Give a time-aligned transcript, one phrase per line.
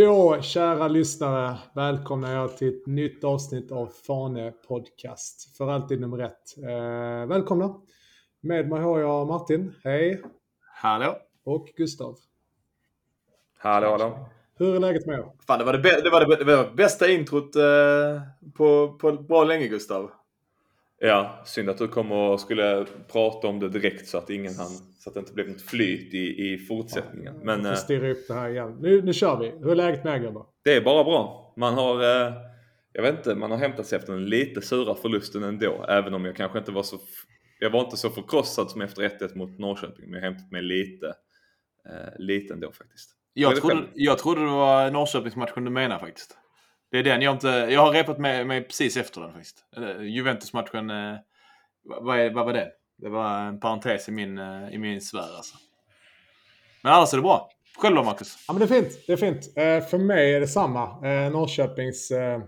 [0.00, 5.56] Då, kära lyssnare, välkomnar jag till ett nytt avsnitt av Fane Podcast.
[5.56, 6.58] För alltid nummer ett.
[6.58, 7.74] Eh, välkomna!
[8.40, 10.22] Med mig har jag Martin, hej!
[10.60, 11.16] Hallå!
[11.44, 12.16] Och Gustav.
[13.58, 14.28] Hallå, hallå!
[14.58, 15.24] Hur är läget med er?
[15.46, 17.62] Fan, det var det, det, var det, det var bästa introt eh,
[18.54, 20.10] på, på bra länge, Gustav.
[20.98, 24.89] Ja, synd att du kom och skulle prata om det direkt så att ingen hann,
[25.00, 27.34] så att det inte blev något flyt i, i fortsättningen.
[27.36, 28.78] Ja, Men eh, styra upp det här igen.
[28.80, 29.50] Nu, nu kör vi.
[29.50, 30.46] Hur är läget med er grabbar?
[30.64, 31.54] det är bara bra.
[31.56, 32.32] Man har, eh,
[32.92, 35.84] jag vet inte, man har hämtat sig efter den lite sura förlusten ändå.
[35.88, 36.98] Även om jag kanske inte var så,
[37.58, 40.10] jag var inte så förkrossad som efter 1-1 mot Norrköping.
[40.10, 41.06] Men jag har hämtat mig lite,
[41.88, 43.10] eh, lite ändå faktiskt.
[43.32, 46.36] Jag trodde, jag trodde det var Norrköpingsmatchen du menade faktiskt.
[46.90, 47.48] Det är den jag inte...
[47.48, 49.64] Jag har repat mig, mig precis efter den faktiskt.
[50.00, 50.88] Juventus-matchen,
[51.84, 52.70] vad, vad vad var det?
[53.00, 55.56] Det var en parentes i min, eh, i min sfär alltså.
[56.82, 57.50] Men annars är det bra.
[57.78, 58.44] Själv då Marcus?
[58.48, 58.98] Ja, men det är fint.
[59.06, 59.52] Det är fint.
[59.56, 60.82] Eh, för mig är det samma.
[60.82, 62.42] Eh, Norrköpings eh,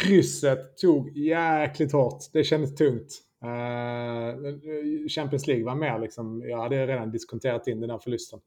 [0.00, 2.22] krysset tog jäkligt hårt.
[2.32, 3.20] Det kändes tungt.
[3.44, 8.40] Eh, Champions League var mer liksom, jag hade redan diskonterat in den här förlusten.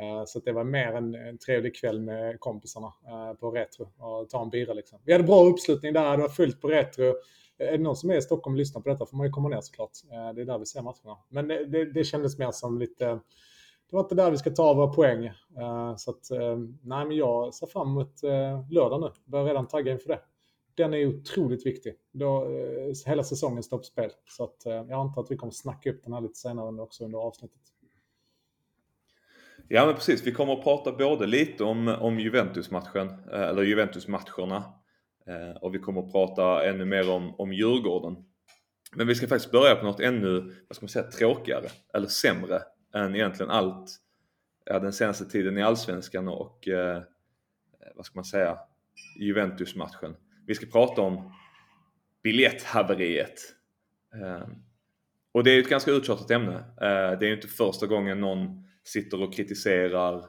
[0.00, 3.92] Eh, så att det var mer en, en trevlig kväll med kompisarna eh, på Retro
[3.98, 4.98] och ta en bira liksom.
[5.04, 7.14] Vi hade bra uppslutning där, det var fullt på Retro.
[7.68, 9.48] Är det någon som är i Stockholm och lyssnar på detta får man ju komma
[9.48, 9.90] ner såklart.
[10.12, 11.18] Eh, det är där vi ser matcherna.
[11.28, 13.04] Men det, det, det kändes mer som lite
[13.90, 15.26] det var inte där vi ska ta våra poäng.
[15.58, 18.22] Eh, så att, eh, nej men jag ser fram emot
[18.70, 19.10] lördag nu.
[19.24, 20.20] Börjar redan tagga inför det.
[20.74, 21.94] Den är otroligt viktig.
[22.12, 22.46] Då,
[23.06, 24.10] hela säsongen står på spel.
[24.28, 27.04] Så att, jag antar att vi kommer snacka upp den här lite senare under, också
[27.04, 27.60] under avsnittet.
[29.68, 34.64] Ja men precis, vi kommer att prata både lite om, om Juventus-matchen, eller Juventus-matcherna.
[35.26, 38.16] Eh, och vi kommer att prata ännu mer om, om Djurgården.
[38.96, 42.62] Men vi ska faktiskt börja på något ännu, vad ska man säga, tråkigare, eller sämre
[42.94, 43.90] än egentligen allt
[44.64, 47.02] ja, den senaste tiden i Allsvenskan och, eh,
[47.94, 48.58] vad ska man säga,
[49.18, 50.16] Juventus-matchen.
[50.46, 51.32] Vi ska prata om
[52.22, 53.40] biljetthaveriet.
[54.14, 54.48] Eh,
[55.32, 56.56] och det är ju ett ganska uttjatat ämne.
[56.56, 60.24] Eh, det är ju inte första gången någon sitter och kritiserar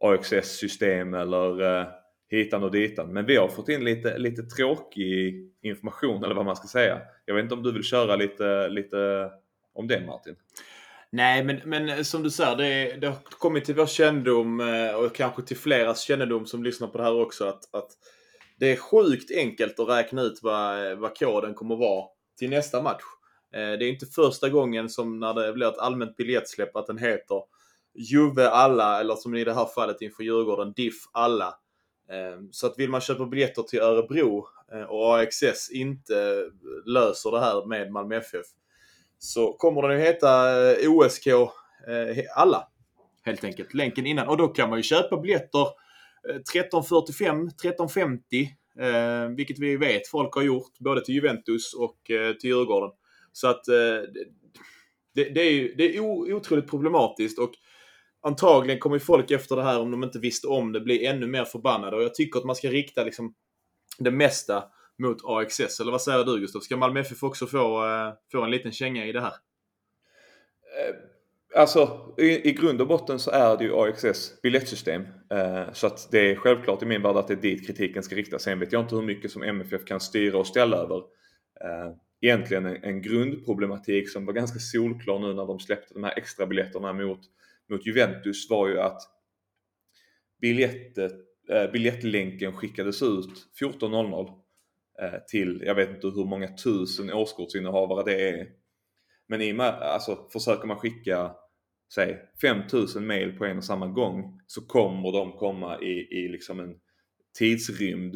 [0.00, 1.86] AXS system eller eh,
[2.30, 3.12] hitan och ditan.
[3.12, 7.00] Men vi har fått in lite, lite tråkig information eller vad man ska säga.
[7.24, 9.30] Jag vet inte om du vill köra lite, lite
[9.74, 10.36] om det Martin?
[11.10, 15.14] Nej, men, men som du säger, det, det har kommit till vår kännedom eh, och
[15.14, 17.90] kanske till fleras kännedom som lyssnar på det här också att, att
[18.58, 22.06] det är sjukt enkelt att räkna ut vad, vad koden kommer vara
[22.38, 23.02] till nästa match.
[23.54, 26.98] Eh, det är inte första gången som när det blir ett allmänt biljettsläpp att den
[26.98, 27.42] heter
[27.94, 31.54] Juve alla, eller som i det här fallet inför Djurgården, Diff alla.
[32.10, 36.44] Ehm, så att vill man köpa biljetter till Örebro eh, och AXS inte
[36.86, 38.46] löser det här med Malmö FF
[39.18, 41.46] så kommer den ju heta eh, OSK eh,
[42.36, 42.68] alla.
[43.22, 43.74] Helt enkelt.
[43.74, 44.28] Länken innan.
[44.28, 45.66] Och då kan man ju köpa biljetter
[46.54, 47.50] 13.45,
[48.76, 49.36] 13.50.
[49.36, 51.96] Vilket vi vet folk har gjort både till Juventus och
[52.40, 52.90] till Djurgården.
[53.32, 53.64] Så att
[55.14, 56.00] det, det är ju det är
[56.34, 57.52] otroligt problematiskt och
[58.24, 61.44] antagligen kommer folk efter det här om de inte visste om det bli ännu mer
[61.44, 61.96] förbannade.
[61.96, 63.34] Och jag tycker att man ska rikta liksom
[63.98, 64.64] det mesta
[64.98, 65.80] mot AXS.
[65.80, 66.60] Eller vad säger du Gustav?
[66.60, 69.32] Ska Malmö FF också få, eh, få en liten känga i det här?
[70.78, 75.02] Eh, alltså i, i grund och botten så är det ju AXS biljettsystem.
[75.30, 78.14] Eh, så att det är självklart i min värld att det är dit kritiken ska
[78.14, 78.42] riktas.
[78.42, 80.96] Sen vet jag inte hur mycket som MFF kan styra och ställa över.
[81.64, 86.18] Eh, egentligen en, en grundproblematik som var ganska solklar nu när de släppte de här
[86.18, 87.20] extra biljetterna mot,
[87.70, 89.02] mot Juventus var ju att
[90.40, 91.12] biljettet,
[91.50, 94.28] eh, biljettlänken skickades ut 14.00
[95.02, 98.46] eh, till, jag vet inte hur många tusen årskortsinnehavare det är.
[99.28, 101.34] Men i och med, alltså försöker man skicka
[101.94, 106.60] säg 5000 mail på en och samma gång så kommer de komma i, i liksom
[106.60, 106.74] en
[107.38, 108.14] tidsrymd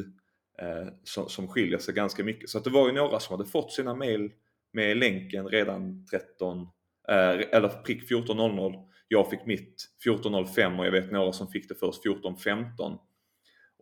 [0.59, 2.51] eh, som, som skiljer sig ganska mycket.
[2.51, 4.33] Så att det var ju några som hade fått sina mail
[4.73, 6.61] med länken redan 13
[7.09, 8.88] eh, eller prick 14.00.
[9.09, 12.99] Jag fick mitt 14.05 och jag vet några som fick det först 14.15.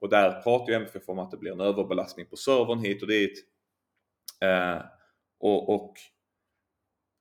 [0.00, 3.08] Och där pratar ju MFF om att det blir en överbelastning på servern hit och
[3.08, 3.44] dit.
[4.40, 4.82] Eh,
[5.38, 5.94] och, och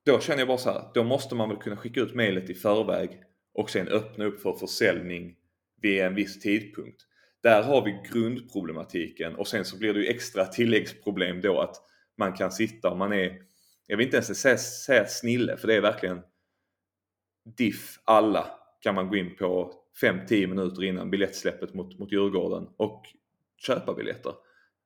[0.06, 2.54] då känner jag bara så här, då måste man väl kunna skicka ut mejlet i
[2.54, 3.22] förväg
[3.54, 5.36] och sen öppna upp för försäljning
[5.82, 7.02] vid en viss tidpunkt.
[7.42, 11.76] Där har vi grundproblematiken och sen så blir det ju extra tilläggsproblem då att
[12.18, 13.38] man kan sitta och man är,
[13.86, 16.22] jag vill inte ens säga, säga snille för det är verkligen
[17.56, 18.46] diff alla
[18.80, 19.72] kan man gå in på
[20.02, 23.02] 5-10 minuter innan biljettsläppet mot, mot Djurgården och
[23.66, 24.32] köpa biljetter.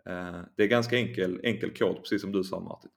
[0.06, 2.90] Eh, det är ganska enkel, enkel kod precis som du sa Martin.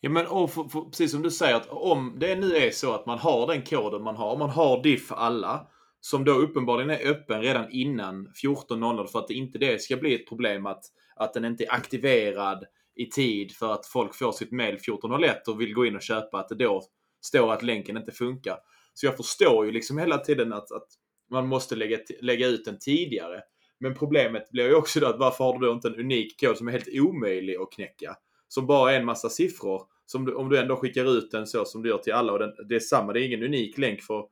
[0.00, 2.92] Ja men och för, för, precis som du säger att om det nu är så
[2.92, 5.66] att man har den koden man har, man har diff alla.
[6.00, 10.28] som då uppenbarligen är öppen redan innan 14.00 för att inte det ska bli ett
[10.28, 10.84] problem att,
[11.16, 12.64] att den inte är aktiverad
[12.96, 16.38] i tid för att folk får sitt mail 14.01 och vill gå in och köpa
[16.38, 16.82] att det då
[17.20, 18.56] står att länken inte funkar.
[18.98, 20.88] Så jag förstår ju liksom hela tiden att, att
[21.30, 23.42] man måste lägga, lägga ut den tidigare.
[23.80, 26.56] Men problemet blir ju också då att varför har du då inte en unik kod
[26.56, 28.16] som är helt omöjlig att knäcka?
[28.48, 29.82] Som bara är en massa siffror.
[30.06, 32.38] Som du, om du ändå skickar ut den så som du gör till alla och
[32.38, 34.24] den, det är samma, det är ingen unik länk för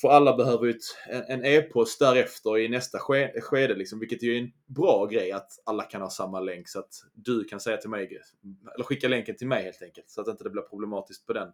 [0.00, 0.78] för alla behöver ju
[1.28, 2.98] en e-post därefter i nästa
[3.40, 6.78] skede, liksom, vilket är ju en bra grej att alla kan ha samma länk så
[6.78, 8.20] att du kan säga till mig,
[8.74, 11.48] eller skicka länken till mig helt enkelt, så att inte det blir problematiskt på den,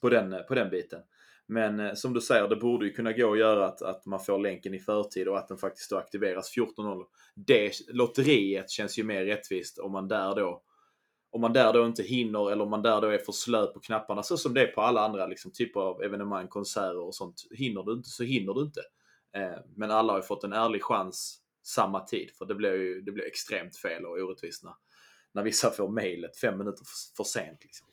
[0.00, 1.00] på den, på den biten.
[1.48, 4.20] Men eh, som du säger, det borde ju kunna gå att göra att, att man
[4.20, 7.04] får länken i förtid och att den faktiskt då aktiveras 14.00.
[7.34, 10.62] Det lotteriet känns ju mer rättvist om man där då
[11.30, 13.80] om man där då inte hinner eller om man där då är för slö på
[13.80, 17.42] knapparna så som det är på alla andra liksom, typer av evenemang, konserter och sånt.
[17.50, 18.80] Hinner du inte så hinner du inte.
[19.36, 23.00] Eh, men alla har ju fått en ärlig chans samma tid för det blir ju
[23.00, 24.74] det blir extremt fel och orättvist när,
[25.32, 27.58] när vissa får mejlet fem minuter för, för sent.
[27.62, 27.86] Liksom.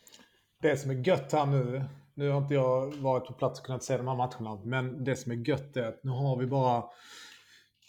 [0.62, 1.84] Det som är gött här nu,
[2.16, 5.16] nu har inte jag varit på plats och kunnat se de här matcherna, men det
[5.16, 6.84] som är gött är att nu har vi bara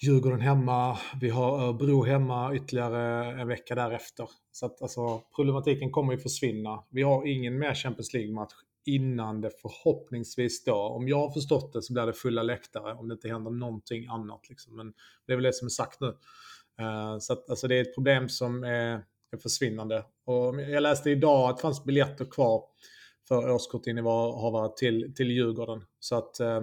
[0.02, 4.28] Djurgården hemma, vi har Örebro hemma ytterligare en vecka därefter.
[4.52, 6.84] Så att alltså, problematiken kommer ju försvinna.
[6.90, 8.52] Vi har ingen mer Champions League-match
[8.86, 13.08] innan det förhoppningsvis då, om jag har förstått det, så blir det fulla läktare om
[13.08, 14.48] det inte händer någonting annat.
[14.48, 14.76] Liksom.
[14.76, 14.92] Men
[15.26, 16.06] det är väl det som är sagt nu.
[16.06, 20.04] Uh, så att, alltså, det är ett problem som är, är försvinnande.
[20.24, 22.62] Och jag läste idag att det fanns biljetter kvar
[23.28, 25.84] för årskortinnehavare till, till Djurgården.
[26.00, 26.62] Så att eh,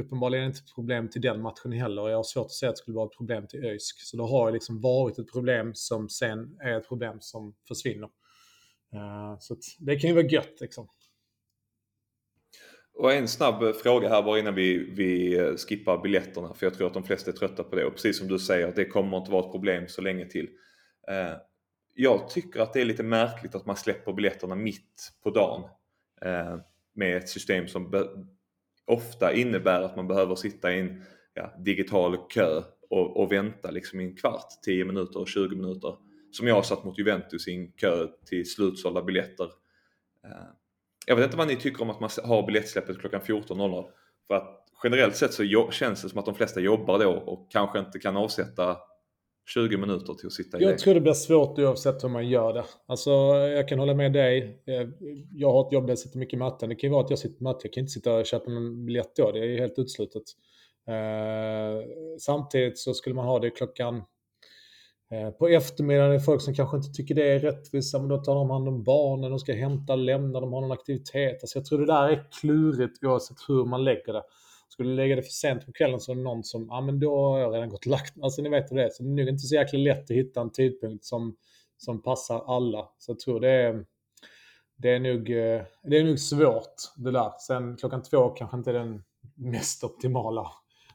[0.00, 2.08] uppenbarligen är det inte problem till den matchen heller.
[2.08, 4.00] Jag har svårt att säga att det skulle vara ett problem till ÖISK.
[4.00, 8.08] Så det har liksom varit ett problem som sen är ett problem som försvinner.
[8.92, 10.88] Eh, så det kan ju vara gött liksom.
[12.98, 16.86] Och en snabb fråga här bara innan vi, vi eh, skippar biljetterna för jag tror
[16.86, 19.30] att de flesta är trötta på det och precis som du säger det kommer inte
[19.30, 20.48] vara ett problem så länge till.
[21.08, 21.36] Eh,
[21.96, 25.62] jag tycker att det är lite märkligt att man släpper biljetterna mitt på dagen
[26.22, 26.58] eh,
[26.94, 28.08] med ett system som
[28.86, 31.02] ofta innebär att man behöver sitta i en
[31.34, 35.96] ja, digital kö och, och, vänta liksom i en kvart, 10 minuter, 20 minuter.
[36.30, 39.44] Som jag har satt mot Juventus i en kö till slutsålda biljetter.
[40.24, 40.30] Eh,
[41.06, 43.86] jag vet inte vad ni tycker om att man har biljettsläppet klockan 14.00.
[44.26, 47.78] För att generellt sett så känns det som att de flesta jobbar då och kanske
[47.78, 48.76] inte kan avsätta
[49.46, 52.52] 20 minuter till att sitta i Jag tror det blir svårt oavsett hur man gör
[52.52, 52.64] det.
[52.86, 54.62] Alltså, jag kan hålla med dig.
[55.32, 56.68] Jag har ett jobb där jag sitter mycket möten.
[56.68, 57.60] Det kan ju vara att jag sitter på möten.
[57.62, 59.32] Jag kan inte sitta och köpa en biljett då.
[59.32, 60.22] Det är helt utslutet.
[60.88, 61.86] Eh,
[62.18, 63.96] samtidigt så skulle man ha det klockan
[65.10, 68.34] eh, på eftermiddagen är folk som kanske inte tycker det är rättvist, men då tar
[68.34, 71.42] de hand om barnen, de ska hämta, lämna, de har någon aktivitet.
[71.42, 74.22] Alltså jag tror det där är klurigt oavsett hur man lägger det.
[74.68, 77.00] Skulle du lägga det för sent på kvällen så är det någon som, ja men
[77.00, 78.90] då har jag redan gått och lagt Alltså ni vet hur det är.
[78.90, 81.36] Så det är nog inte så jäkla lätt att hitta en tidpunkt som,
[81.76, 82.88] som passar alla.
[82.98, 83.84] Så jag tror det är,
[84.76, 87.32] det är nog, eh, det är nog svårt det där.
[87.38, 89.02] Sen klockan två kanske inte är den
[89.34, 90.50] mest optimala.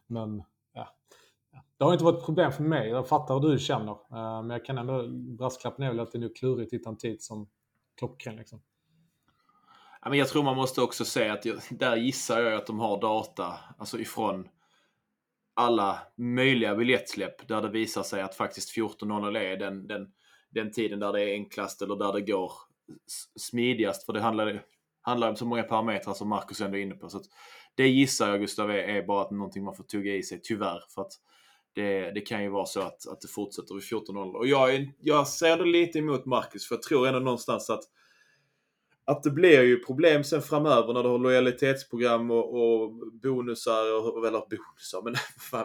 [0.07, 0.95] Men ja.
[1.77, 2.89] Det har inte varit ett problem för mig.
[2.89, 3.91] Jag fattar hur du känner.
[3.91, 6.89] Eh, men jag kan ändå, brasklappen är väl att det är nog klurigt att hitta
[6.89, 7.49] en tid som
[7.99, 8.61] klockren liksom.
[10.09, 13.59] Men jag tror man måste också säga att där gissar jag att de har data
[13.77, 14.47] alltså ifrån
[15.53, 20.07] alla möjliga biljettsläpp där det visar sig att faktiskt 14.00 är den, den,
[20.49, 22.51] den tiden där det är enklast eller där det går
[23.39, 24.05] smidigast.
[24.05, 24.63] För det handlar,
[25.01, 27.09] handlar om så många parametrar som Marcus ändå är inne på.
[27.09, 27.21] Så
[27.75, 30.81] det gissar jag Gustav är, är bara att någonting man får tugga i sig, tyvärr.
[30.95, 31.11] För att
[31.73, 34.33] det, det kan ju vara så att, att det fortsätter vid 14.00.
[34.33, 37.83] Och jag, jag ser det lite emot Marcus, för jag tror ändå någonstans att
[39.11, 42.91] att det blir ju problem sen framöver när du har lojalitetsprogram och, och
[43.21, 45.15] bonusar, och, eller bonusar, men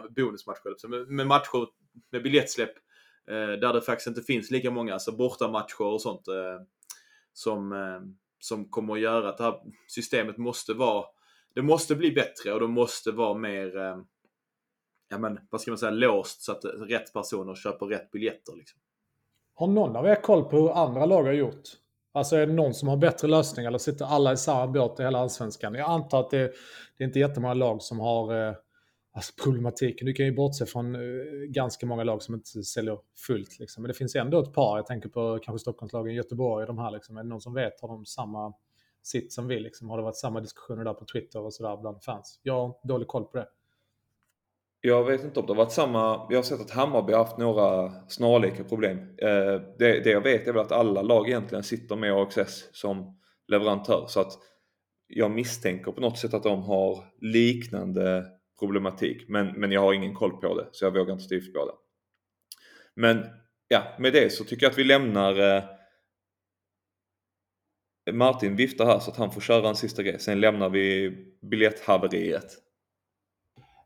[0.15, 1.67] bonusmatcher, med, med matcher
[2.11, 2.73] med biljettsläpp
[3.27, 6.61] eh, där det faktiskt inte finns lika många, alltså bortamatcher och sånt eh,
[7.33, 8.01] som, eh,
[8.39, 11.05] som kommer att göra att det här systemet måste vara,
[11.55, 13.97] det måste bli bättre och det måste vara mer, eh,
[15.09, 18.55] ja men vad ska man säga, låst så att rätt personer köper rätt biljetter.
[18.55, 18.79] Liksom.
[19.53, 21.69] Har någon av er koll på hur andra lag har gjort?
[22.17, 25.03] Alltså är det någon som har bättre lösning eller sitter alla i samma båt i
[25.03, 25.73] hela allsvenskan?
[25.73, 26.51] Jag antar att det,
[26.97, 28.55] det är inte jättemånga lag som har eh,
[29.13, 30.05] alltså problematiken.
[30.05, 31.01] Du kan ju bortse från eh,
[31.47, 33.59] ganska många lag som inte säljer fullt.
[33.59, 33.83] Liksom.
[33.83, 34.77] Men det finns ändå ett par.
[34.77, 36.91] Jag tänker på kanske Stockholmslagen, Göteborg och de här.
[36.91, 37.17] Liksom.
[37.17, 37.81] Är det någon som vet?
[37.81, 38.53] Har de samma
[39.03, 39.59] sitt som vi?
[39.59, 39.89] Liksom?
[39.89, 42.39] Har det varit samma diskussioner där på Twitter och sådär bland fans?
[42.43, 43.47] Jag har dålig koll på det.
[44.87, 46.27] Jag vet inte om det har varit samma.
[46.29, 48.97] Jag har sett att Hammarby har haft några snarlika problem.
[48.97, 53.19] Eh, det, det jag vet är väl att alla lag egentligen sitter med AXS som
[53.47, 54.05] leverantör.
[54.07, 54.31] Så att
[55.07, 58.25] jag misstänker på något sätt att de har liknande
[58.59, 59.29] problematik.
[59.29, 61.73] Men, men jag har ingen koll på det så jag vågar inte stifta det.
[62.95, 63.25] Men
[63.67, 65.63] ja, med det så tycker jag att vi lämnar eh,
[68.13, 70.19] Martin viftar här så att han får köra en sista grej.
[70.19, 72.66] Sen lämnar vi biljetthaveriet.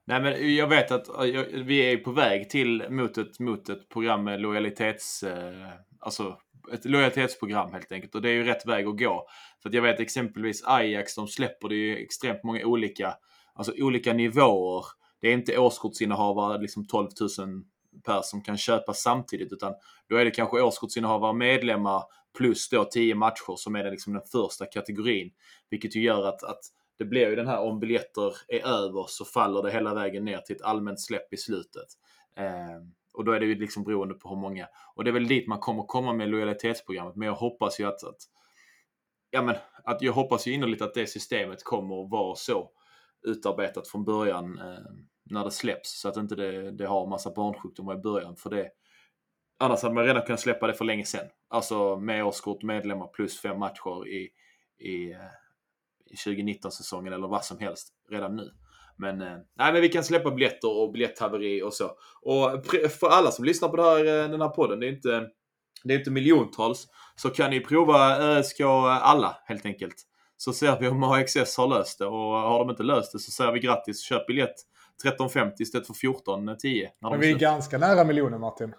[0.05, 1.07] Nej men jag vet att
[1.53, 5.23] vi är på väg till mot ett, mot ett program med lojalitets...
[5.23, 6.37] Eh, alltså
[6.73, 8.15] ett lojalitetsprogram helt enkelt.
[8.15, 9.27] Och det är ju rätt väg att gå.
[9.61, 13.13] För att jag vet exempelvis Ajax, de släpper det ju extremt många olika,
[13.53, 14.85] alltså olika nivåer.
[15.21, 17.07] Det är inte årskortsinnehavare, liksom 12
[17.39, 17.63] 000
[18.05, 19.73] per som kan köpa samtidigt utan
[20.09, 22.03] då är det kanske årskortsinnehavare, medlemmar
[22.37, 25.31] plus då 10 matcher som är liksom den första kategorin.
[25.69, 26.59] Vilket ju gör att, att
[27.01, 30.37] det blir ju den här om biljetter är över så faller det hela vägen ner
[30.37, 31.87] till ett allmänt släpp i slutet.
[32.37, 32.81] Eh,
[33.13, 34.67] och då är det ju liksom beroende på hur många.
[34.95, 37.15] Och det är väl dit man kommer komma med lojalitetsprogrammet.
[37.15, 38.17] Men jag hoppas ju att, att
[39.31, 42.69] ja men, att jag hoppas ju innerligt att det systemet kommer att vara så
[43.23, 44.91] utarbetat från början eh,
[45.23, 46.01] när det släpps.
[46.01, 48.35] Så att inte det, det har massa barnsjukdomar i början.
[48.35, 48.69] För det,
[49.59, 51.27] annars hade man redan kunnat släppa det för länge sedan.
[51.47, 54.29] Alltså med årskort, medlemmar plus fem matcher i,
[54.79, 55.40] i, eh, i
[56.25, 58.51] 2019-säsongen eller vad som helst redan nu.
[58.97, 61.91] Men, eh, nej, men vi kan släppa biljetter och biljetthaveri och så.
[62.21, 62.65] Och
[62.99, 65.27] för alla som lyssnar på det här, eh, den här podden, det är inte,
[65.83, 69.95] det är inte miljontals, så kan ni prova ÖSK alla helt enkelt.
[70.37, 73.31] Så ser vi om AXS har löst det och har de inte löst det så
[73.31, 74.55] säger vi grattis, köp biljett
[75.03, 76.87] 13.50 istället för 14.10.
[77.01, 78.73] Men vi är ganska nära miljonen Martin.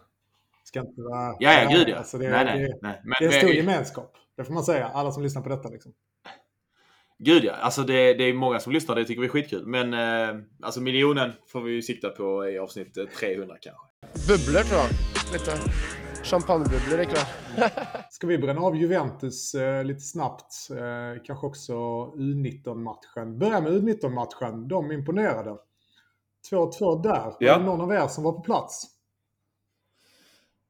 [0.65, 1.37] Ska inte vara...
[1.39, 1.97] Ja, ja, gud ja.
[1.97, 3.01] Alltså det, nej, nej, det, nej.
[3.05, 4.17] Men, det är en stor gemenskap.
[4.37, 5.69] Det får man säga, alla som lyssnar på detta.
[5.69, 5.93] Liksom.
[7.25, 9.67] Gud ja, alltså det, det är många som lyssnar, det tycker vi är skitkul.
[9.67, 13.83] Men eh, alltså miljonen får vi ju sikta på i avsnitt 300 kanske.
[14.29, 14.88] Bubblor tror jag.
[15.33, 15.50] Lite
[16.25, 17.26] champagnebubblor ikväll.
[18.11, 20.55] Ska vi bränna av Juventus eh, lite snabbt?
[20.71, 21.73] Eh, kanske också
[22.17, 23.38] U19-matchen.
[23.38, 24.69] Börja med U19-matchen.
[24.69, 25.57] De imponerade.
[26.50, 27.33] 2-2 där.
[27.38, 27.52] Ja.
[27.52, 28.87] Var det någon av er som var på plats?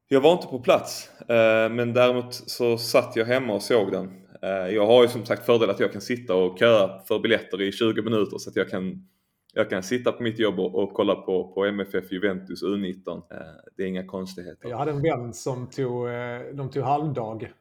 [0.09, 4.22] Jag var inte på plats, eh, men däremot så satt jag hemma och såg den.
[4.43, 7.63] Eh, jag har ju som sagt fördel att jag kan sitta och köa för biljetter
[7.63, 9.09] i 20 minuter så att jag kan,
[9.55, 13.17] jag kan sitta på mitt jobb och, och kolla på, på MFF Juventus U19.
[13.17, 13.39] Eh,
[13.77, 14.69] det är inga konstigheter.
[14.69, 17.53] Jag hade en vän som tog, eh, de tog halvdag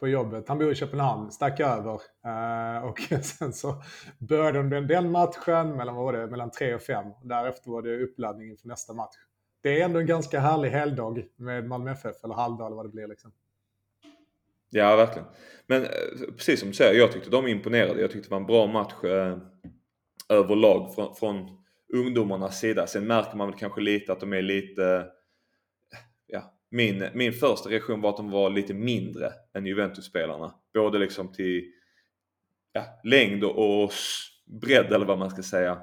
[0.00, 0.48] på jobbet.
[0.48, 2.00] Han bor i Köpenhamn, stack över
[2.84, 3.82] och sen så
[4.18, 7.04] började de den matchen mellan, vad var det, mellan 3 och 5.
[7.22, 9.16] Därefter var det uppladdning inför nästa match
[9.62, 12.90] det är ändå en ganska härlig helgdag med Malmö FF, eller halvdag eller vad det
[12.90, 13.06] blir.
[13.06, 13.32] Liksom.
[14.70, 15.28] Ja, verkligen.
[15.66, 15.88] Men eh,
[16.36, 18.00] precis som du säger, jag tyckte de imponerade.
[18.00, 19.38] Jag tyckte det var en bra match eh,
[20.28, 21.60] överlag från, från
[21.92, 22.86] ungdomarnas sida.
[22.86, 24.84] Sen märker man väl kanske lite att de är lite...
[25.92, 30.54] Eh, ja, min, min första reaktion var att de var lite mindre än Juventus-spelarna.
[30.74, 31.64] Både liksom till
[32.72, 33.92] ja, längd och
[34.60, 35.82] bredd eller vad man ska säga.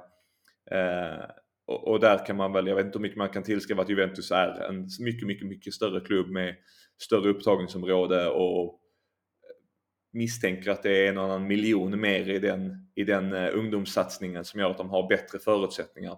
[0.71, 1.25] Eh,
[1.65, 3.89] och, och, där kan man väl, jag vet inte hur mycket man kan tillskriva att
[3.89, 6.55] Juventus är en mycket, mycket, mycket större klubb med
[6.97, 8.79] större upptagningsområde och
[10.13, 14.59] misstänker att det är en annan miljon mer i den, i den eh, ungdomssatsningen som
[14.59, 16.17] gör att de har bättre förutsättningar.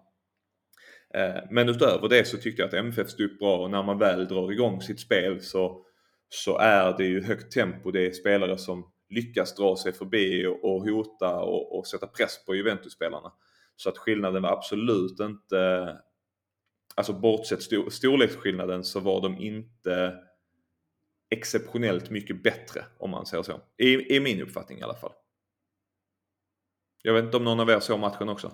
[1.13, 3.98] Eh, men utöver det så tyckte jag att MFF stod upp bra och när man
[3.98, 5.86] väl drar igång sitt spel så,
[6.29, 7.91] så är det ju högt tempo.
[7.91, 12.45] Det är spelare som lyckas dra sig förbi och, och hota och, och sätta press
[12.45, 13.31] på Juventus-spelarna.
[13.75, 15.95] Så att skillnaden var absolut inte,
[16.95, 20.13] alltså bortsett stor, storleksskillnaden så var de inte
[21.29, 23.62] exceptionellt mycket bättre om man säger så.
[23.77, 25.12] I, I min uppfattning i alla fall.
[27.01, 28.51] Jag vet inte om någon av er såg matchen också?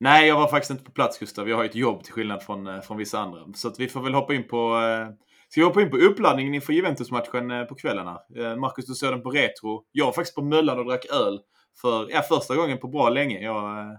[0.00, 1.48] Nej, jag var faktiskt inte på plats Gustav.
[1.48, 3.52] Jag har ett jobb till skillnad från, eh, från vissa andra.
[3.54, 5.08] Så att vi får väl hoppa in på eh,
[5.54, 8.20] Ska vi hoppa in på uppladdningen inför Juventus-matchen eh, på kvällen här?
[8.36, 9.84] Eh, Marcus, du såg den på Retro.
[9.92, 11.40] Jag var faktiskt på Möllan och drack öl
[11.80, 13.40] för ja, första gången på bra länge.
[13.40, 13.92] Jag, eh,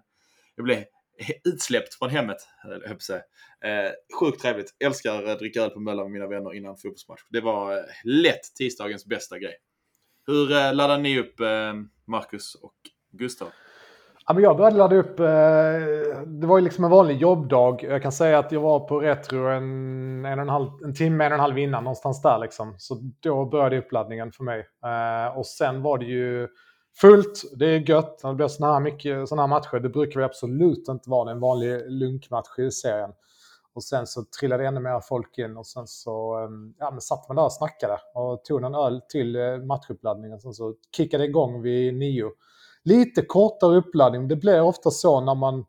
[0.55, 0.84] jag blev
[1.43, 3.22] utsläppt från hemmet, höll jag säga.
[3.65, 4.75] Eh, sjukt trevligt.
[4.86, 7.22] Älskar att dricka öl på Möllan med mina vänner innan fotbollsmatch.
[7.29, 9.55] Det var eh, lätt tisdagens bästa grej.
[10.27, 11.74] Hur eh, laddade ni upp eh,
[12.07, 12.75] Marcus och
[13.12, 13.48] Gustav?
[14.27, 15.25] Ja, men jag började ladda upp, eh,
[16.25, 17.84] det var ju liksom en vanlig jobbdag.
[17.84, 21.31] Jag kan säga att jag var på Retro en, en, en, halv, en timme, en
[21.31, 22.75] och en halv innan, någonstans där liksom.
[22.77, 24.60] Så då började uppladdningen för mig.
[24.86, 26.48] Eh, och sen var det ju
[27.02, 28.24] fullt, det är gött.
[28.24, 31.25] När det blir sådana här, mycket, såna här matcher, det brukar vi absolut inte vara.
[31.25, 33.12] Det är en vanlig lunkmatch i serien.
[33.74, 37.28] Och sen så trillade ännu mer folk in och sen så ehm, ja, men satt
[37.28, 40.40] man där och snackade och tog en öl till eh, matchuppladdningen.
[40.40, 42.32] Sen så kickade det igång vid nio.
[42.84, 44.28] Lite kortare uppladdning.
[44.28, 45.66] Det blir ofta så när man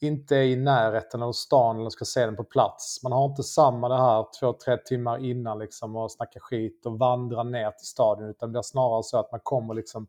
[0.00, 3.02] inte är i närheten av stan eller ska se den på plats.
[3.02, 6.98] Man har inte samma det här två, tre timmar innan liksom och snacka skit och
[6.98, 10.06] vandra ner till stadion utan det blir snarare så att man kommer liksom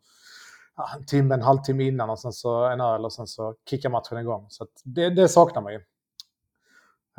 [0.97, 4.17] en timme, en halvtimme innan och sen så en öl och sen så kickar matchen
[4.17, 4.45] igång.
[4.49, 5.79] Så det, det saknar man ju.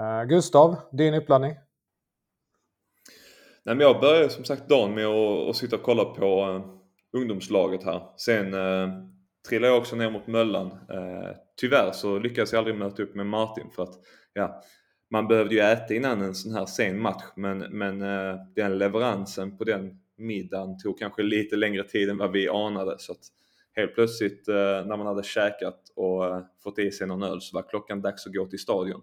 [0.00, 1.54] Uh, Gustav, din uppladdning?
[3.64, 6.64] Nej, men jag började som sagt dagen med att, att sitta och kolla på uh,
[7.12, 8.02] ungdomslaget här.
[8.16, 8.88] Sen eh, uh,
[9.48, 10.66] trillade jag också ner mot Möllan.
[10.66, 11.30] Uh,
[11.60, 13.94] tyvärr så lyckades jag aldrig möta upp med Martin för att
[14.32, 14.62] ja,
[15.10, 19.58] man behövde ju äta innan en sån här sen match men, men uh, den leveransen
[19.58, 22.98] på den middagen tog kanske lite längre tid än vad vi anade.
[22.98, 23.28] Så att
[23.72, 27.56] helt plötsligt eh, när man hade käkat och eh, fått i sig någon öl så
[27.56, 29.02] var klockan dags att gå till stadion.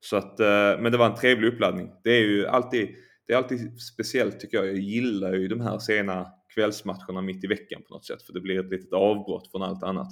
[0.00, 1.92] Så att, eh, men det var en trevlig uppladdning.
[2.04, 4.66] Det är ju alltid det är alltid speciellt tycker jag.
[4.66, 8.40] Jag gillar ju de här sena kvällsmatcherna mitt i veckan på något sätt för det
[8.40, 10.08] blir ett litet avbrott från allt annat.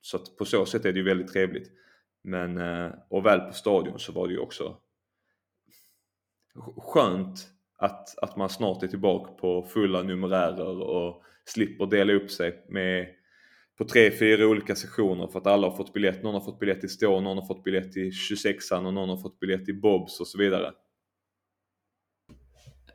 [0.00, 1.70] Så att på så sätt är det ju väldigt trevligt.
[2.22, 2.60] Men,
[3.08, 4.76] och väl på stadion så var det ju också
[6.76, 12.64] skönt att, att man snart är tillbaka på fulla numerärer och slipper dela upp sig
[12.68, 13.06] med
[13.78, 16.22] på tre, fyra olika sektioner för att alla har fått biljett.
[16.22, 19.16] Någon har fått biljett i stå, någon har fått biljett i 26an och någon har
[19.16, 20.72] fått biljett i Bobs och så vidare.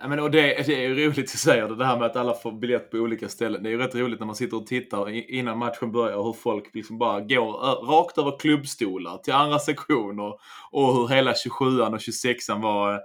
[0.02, 2.34] Ja, men, och det, det är roligt att säga det, det här med att alla
[2.34, 3.64] får biljett på olika ställen.
[3.64, 6.76] Det är ju rätt roligt när man sitter och tittar innan matchen börjar hur folk
[6.76, 7.52] liksom bara går
[7.86, 10.34] rakt över klubbstolar till andra sektioner
[10.72, 13.00] och hur hela 27an och 26an var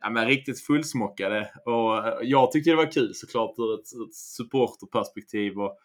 [0.00, 1.50] ja, men, riktigt fullsmockade.
[1.64, 5.78] Och eh, jag tyckte det var kul såklart ur ett, ett supporterperspektiv och,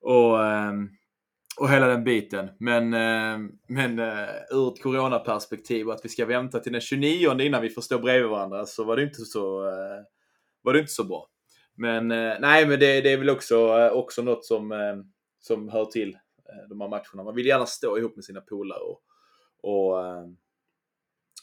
[0.00, 0.88] och ehm,
[1.56, 2.50] och hela den biten.
[2.58, 7.40] Men, eh, men eh, ur ett coronaperspektiv och att vi ska vänta till den 29
[7.40, 9.60] innan vi får stå bredvid varandra så var det inte så,
[10.62, 11.28] var det inte så bra.
[11.74, 14.72] Men nej, men det, det är väl också, också något som,
[15.40, 16.16] som hör till
[16.68, 17.24] de här matcherna.
[17.24, 19.02] Man vill gärna stå ihop med sina polare och,
[19.62, 20.36] och, ehm,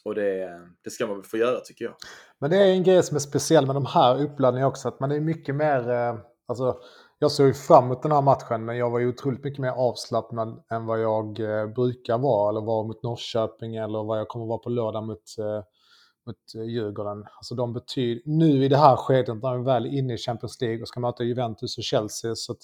[0.06, 0.50] och det,
[0.84, 1.94] det ska man väl få göra tycker jag.
[2.40, 5.12] Men det är en grej som är speciell med de här uppladdningarna också, att man
[5.12, 6.16] är mycket mer, eh,
[6.48, 6.80] alltså
[7.20, 9.72] jag såg ju fram emot den här matchen, men jag var ju otroligt mycket mer
[9.72, 14.46] avslappnad än vad jag eh, brukar vara, eller vara mot Norrköping, eller vad jag kommer
[14.46, 15.64] vara på lördag mot, eh,
[16.28, 17.26] mot Djurgården.
[17.38, 20.62] Alltså de betyder, nu i det här skedet, när vi väl är inne i Champions
[20.62, 22.62] League och ska möta Juventus och Chelsea, så att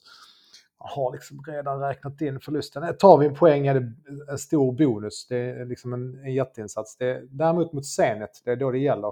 [0.85, 2.83] har liksom redan räknat in förlusten.
[2.83, 3.93] Eh, tar vi en poäng är det
[4.31, 6.97] en stor bonus, det är liksom en, en jätteinsats.
[6.97, 9.11] Det är, däremot mot Zenit, det är då det gäller.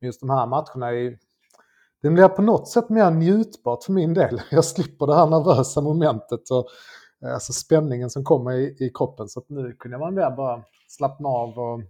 [0.00, 1.18] Men just de här matcherna är
[2.02, 4.40] det blir på något sätt mer njutbart för min del.
[4.50, 6.68] Jag slipper det här nervösa momentet och
[7.26, 9.28] eh, alltså spänningen som kommer i, i kroppen.
[9.28, 11.82] Så att nu kunde man där bara slappna av och,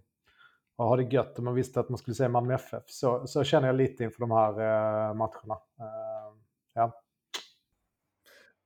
[0.75, 1.37] och ha det gött.
[1.37, 2.83] Och man visste att man skulle se Malmö FF.
[2.87, 5.53] Så, så känner jag lite inför de här eh, matcherna.
[5.79, 6.40] Eh.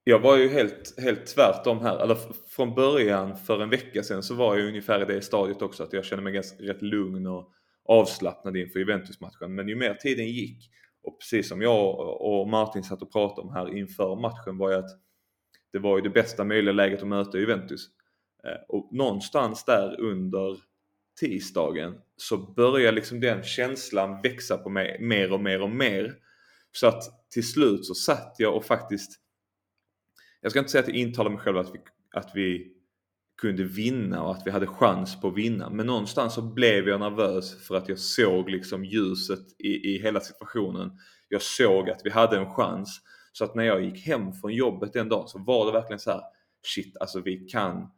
[0.07, 1.99] Jag var ju helt, helt tvärtom här.
[1.99, 5.83] Eller från början för en vecka sedan så var jag ungefär i det stadiet också.
[5.83, 7.51] Att jag kände mig ganska, rätt lugn och
[7.85, 9.55] avslappnad inför Juventus-matchen.
[9.55, 10.71] Men ju mer tiden gick
[11.03, 14.77] och precis som jag och Martin satt och pratade om här inför matchen var ju
[14.77, 14.89] att
[15.73, 17.87] det var ju det bästa möjliga läget att möta Juventus.
[18.43, 20.57] Eh, och någonstans där under
[21.19, 26.13] tisdagen så börjar liksom den känslan växa på mig mer och mer och mer.
[26.71, 29.11] Så att till slut så satt jag och faktiskt,
[30.45, 31.79] jag ska inte säga att jag intalar mig själv att vi,
[32.11, 32.71] att vi
[33.41, 35.69] kunde vinna och att vi hade chans på att vinna.
[35.69, 40.19] Men någonstans så blev jag nervös för att jag såg liksom ljuset i, i hela
[40.19, 40.91] situationen.
[41.29, 43.01] Jag såg att vi hade en chans.
[43.31, 46.11] Så att när jag gick hem från jobbet den dagen så var det verkligen så
[46.11, 46.21] här
[46.65, 47.91] shit, alltså vi kan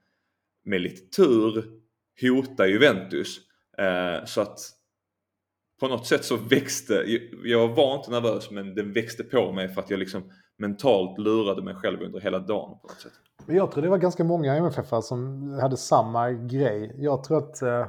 [0.65, 1.65] med lite tur
[2.21, 3.39] hota Juventus.
[3.77, 4.59] Eh, så att
[5.79, 9.81] på något sätt så växte, jag var inte nervös men den växte på mig för
[9.81, 13.11] att jag liksom mentalt lurade mig själv under hela dagen på något sätt.
[13.47, 16.95] Jag tror det var ganska många MFF som hade samma grej.
[16.97, 17.61] Jag tror att...
[17.61, 17.85] Eh,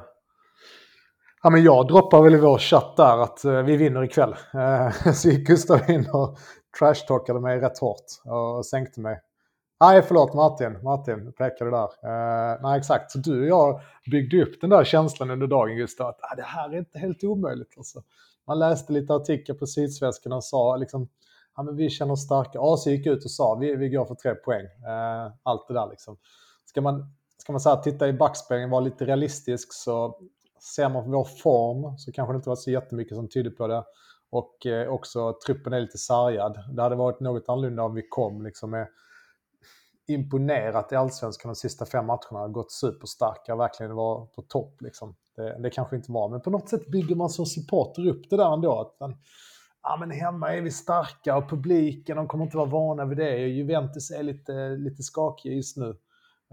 [1.43, 4.35] ja, men jag droppar väl i vår chatt där att eh, vi vinner ikväll.
[4.53, 6.37] Eh, så gick Gustav in och
[6.79, 9.21] trashtalkade mig rätt hårt och sänkte mig.
[9.81, 10.83] Nej, förlåt Martin.
[10.83, 11.89] Martin pekade där.
[12.03, 13.11] Eh, nej, exakt.
[13.11, 16.43] Så du och jag byggde upp den där känslan under dagen just att ah, det
[16.43, 17.73] här är inte helt omöjligt.
[17.77, 18.03] Alltså.
[18.47, 21.07] Man läste lite artiklar på Sydsvenskan och sa liksom,
[21.59, 22.59] ja, men vi känner oss starka.
[22.61, 24.65] AC gick ut och sa vi, vi går för tre poäng.
[24.65, 26.17] Eh, allt det där liksom.
[26.65, 30.19] Ska man, ska man så här, titta i backspegeln, vara lite realistisk så
[30.75, 33.67] ser man på vår form så kanske det inte var så jättemycket som tydde på
[33.67, 33.83] det.
[34.29, 36.59] Och eh, också truppen är lite sargad.
[36.73, 38.87] Det hade varit något annorlunda om vi kom liksom med
[40.07, 42.47] imponerat i allsvenskan de sista fem matcherna.
[42.47, 44.81] Gått superstarka och verkligen var på topp.
[44.81, 45.15] Liksom.
[45.35, 48.37] Det, det kanske inte var, men på något sätt bygger man som supporter upp det
[48.37, 48.81] där ändå.
[48.81, 49.15] Att man,
[49.83, 53.37] ja, men hemma är vi starka och publiken, de kommer inte vara vana vid det.
[53.37, 55.89] Juventus är lite, lite skakiga just nu.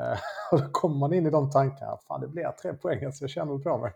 [0.00, 0.18] Eh,
[0.52, 1.98] och då kommer man in i de tankarna.
[2.08, 3.92] Fan, det blir tre poäng, alltså jag känner på mig.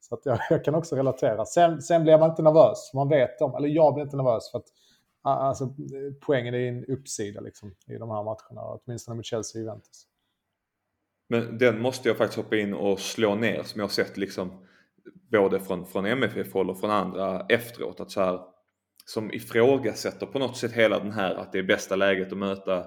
[0.00, 1.44] Så att jag, jag kan också relatera.
[1.44, 4.58] Sen, sen blir man inte nervös, man vet om, eller jag blir inte nervös för
[4.58, 4.68] att
[5.22, 5.74] alltså,
[6.20, 10.06] poängen är en uppsida liksom, i de här matcherna, åtminstone mot Chelsea och Juventus.
[11.28, 14.66] Men den måste jag faktiskt hoppa in och slå ner som jag har sett liksom
[15.30, 18.00] både från, från MFF-håll och från andra efteråt.
[18.00, 18.40] Att så här,
[19.08, 22.78] som ifrågasätter på något sätt hela den här att det är bästa läget att möta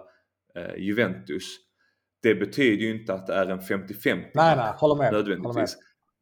[0.56, 1.44] eh, Juventus.
[2.24, 5.14] Det betyder ju inte att det är en 50-50 Nej, nej, håller med.
[5.14, 5.46] nödvändigtvis.
[5.46, 5.70] Håller med.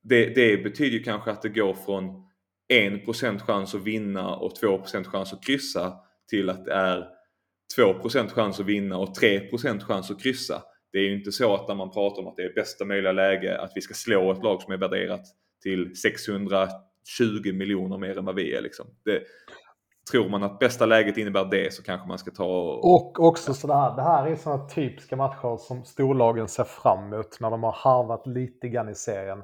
[0.03, 2.03] Det, det betyder ju kanske att det går från
[2.73, 5.93] 1% chans att vinna och 2% chans att kryssa
[6.29, 7.07] till att det är
[7.77, 10.63] 2% chans att vinna och 3% chans att kryssa.
[10.91, 13.11] Det är ju inte så att när man pratar om att det är bästa möjliga
[13.11, 15.25] läge att vi ska slå ett lag som är värderat
[15.63, 16.69] till 620
[17.53, 18.61] miljoner mer än vad vi är.
[18.61, 18.85] Liksom.
[19.05, 19.23] Det,
[20.11, 22.95] tror man att bästa läget innebär det så kanske man ska ta och...
[22.95, 27.51] Och också sådär, det här är sådana typiska matcher som storlagen ser fram emot när
[27.51, 29.43] de har harvat lite grann i serien.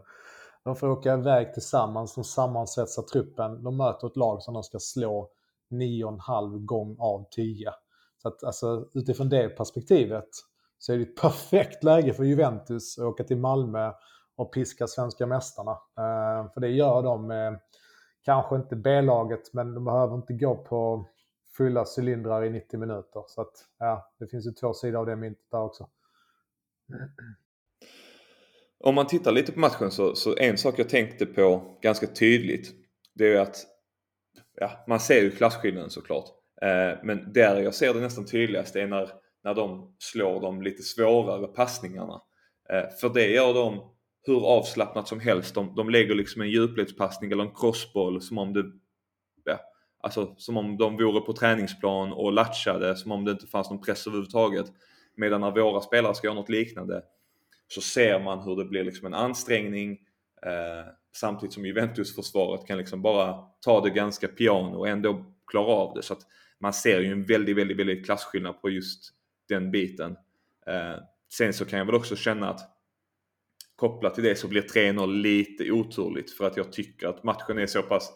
[0.64, 4.80] De får åka iväg tillsammans, de sammansvetsar truppen, de möter ett lag som de ska
[4.80, 5.30] slå
[5.72, 7.70] 9,5 gång av 10.
[8.22, 10.30] Så att alltså, utifrån det perspektivet
[10.78, 13.92] så är det ett perfekt läge för Juventus att åka till Malmö
[14.36, 15.72] och piska svenska mästarna.
[15.72, 17.60] Eh, för det gör de med,
[18.26, 21.08] kanske inte B-laget, men de behöver inte gå på
[21.58, 23.24] fulla cylindrar i 90 minuter.
[23.28, 25.90] Så att, ja, det finns ju två sidor av det myntet där också.
[28.80, 32.86] Om man tittar lite på matchen så, så en sak jag tänkte på ganska tydligt
[33.16, 33.58] det är ju att
[34.56, 36.26] ja, man ser ju klasskillnaden såklart.
[36.62, 39.10] Eh, men där jag ser det nästan tydligast är när,
[39.44, 42.22] när de slår de lite svårare passningarna.
[42.70, 43.95] Eh, för det gör de
[44.26, 45.56] hur avslappnat som helst.
[45.56, 48.64] De, de lägger liksom en djupledspassning eller en crossboll som om det
[49.46, 49.60] ja,
[50.04, 53.82] alltså som om de vore på träningsplan och latchade som om det inte fanns någon
[53.82, 54.66] press överhuvudtaget.
[55.16, 57.04] Medan när våra spelare ska göra något liknande
[57.68, 59.92] så ser man hur det blir liksom en ansträngning
[60.46, 65.94] eh, samtidigt som Juventus-försvaret kan liksom bara ta det ganska piano och ändå klara av
[65.96, 66.04] det.
[66.04, 66.22] Så att
[66.60, 69.14] man ser ju en väldigt, väldigt, väldigt klasskillnad på just
[69.50, 70.12] den biten.
[70.68, 72.75] Eh, sen så kan jag väl också känna att
[73.76, 77.68] kopplat till det så blir 3-0 lite oturligt för att jag tycker att matchen är
[77.68, 78.14] så pass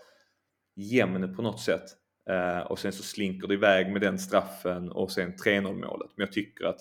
[0.76, 1.84] jämn på något sätt.
[2.30, 6.12] Eh, och sen så slinker det iväg med den straffen och sen 3-0 målet.
[6.15, 6.80] Men jag tycker att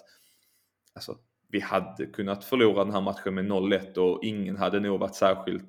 [0.95, 5.15] alltså, vi hade kunnat förlora den här matchen med 0-1 och ingen hade nog varit
[5.15, 5.69] särskilt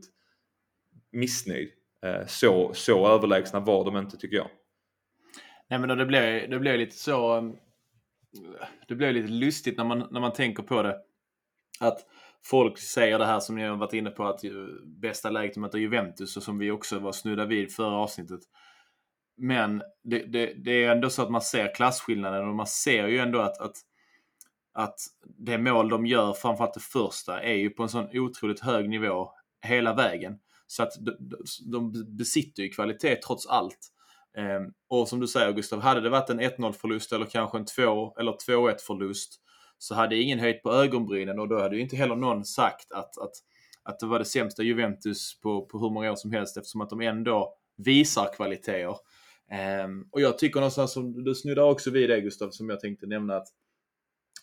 [1.12, 1.70] missnöjd.
[2.06, 4.50] Eh, så, så överlägsna var de inte tycker jag.
[5.70, 7.38] Nej men det blev, det blev lite så...
[7.38, 7.44] Eh,
[8.88, 10.98] det blev lite lustigt när man, när man tänker på det.
[11.80, 12.00] Att
[12.46, 14.42] folk säger det här som ni har varit inne på att
[14.86, 18.40] bästa läget att möta Juventus och som vi också var snudda vid förra avsnittet.
[19.38, 23.18] Men det, det, det är ändå så att man ser klasskillnaden och man ser ju
[23.18, 23.76] ändå att, att,
[24.74, 24.96] att
[25.38, 29.32] det mål de gör, framförallt det första, är ju på en sån otroligt hög nivå
[29.62, 30.40] hela vägen.
[30.68, 31.16] Så att de,
[31.72, 33.80] de- besitter ju kvalitet trots allt.
[34.38, 37.66] Ehm, och som du säger Gustav, hade det varit en 1-0 förlust eller kanske en
[37.66, 39.42] 2 eller 2-1 förlust
[39.80, 43.18] så hade ingen höjt på ögonbrynen och då hade ju inte heller någon sagt att,
[43.18, 43.32] att,
[43.84, 46.90] att det var det sämsta Juventus på, på hur många år som helst eftersom att
[46.90, 48.96] de ändå visar kvaliteter.
[49.86, 53.08] Um, och jag tycker någonstans, som du snuddar också vid det Gustav, som jag tänkte
[53.08, 53.48] nämna att,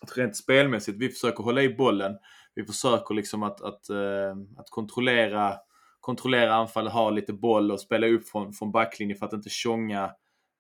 [0.01, 2.17] att rent spelmässigt, vi försöker hålla i bollen.
[2.55, 5.55] Vi försöker liksom att, att, uh, att kontrollera,
[6.01, 10.05] kontrollera anfallet, ha lite boll och spela upp från, från backlinjen för att inte tjonga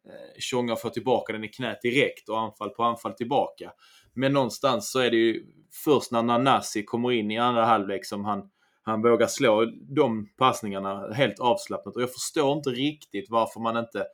[0.07, 3.73] eh, tjonga och få tillbaka den i knät direkt och anfall på anfall tillbaka.
[4.17, 5.47] Men någonstans så är det ju
[5.85, 8.51] först när Nanasi kommer in i andra halvlek som han,
[8.83, 11.97] han vågar slå de passningarna helt avslappnat.
[11.97, 14.07] Och jag förstår inte riktigt varför man inte,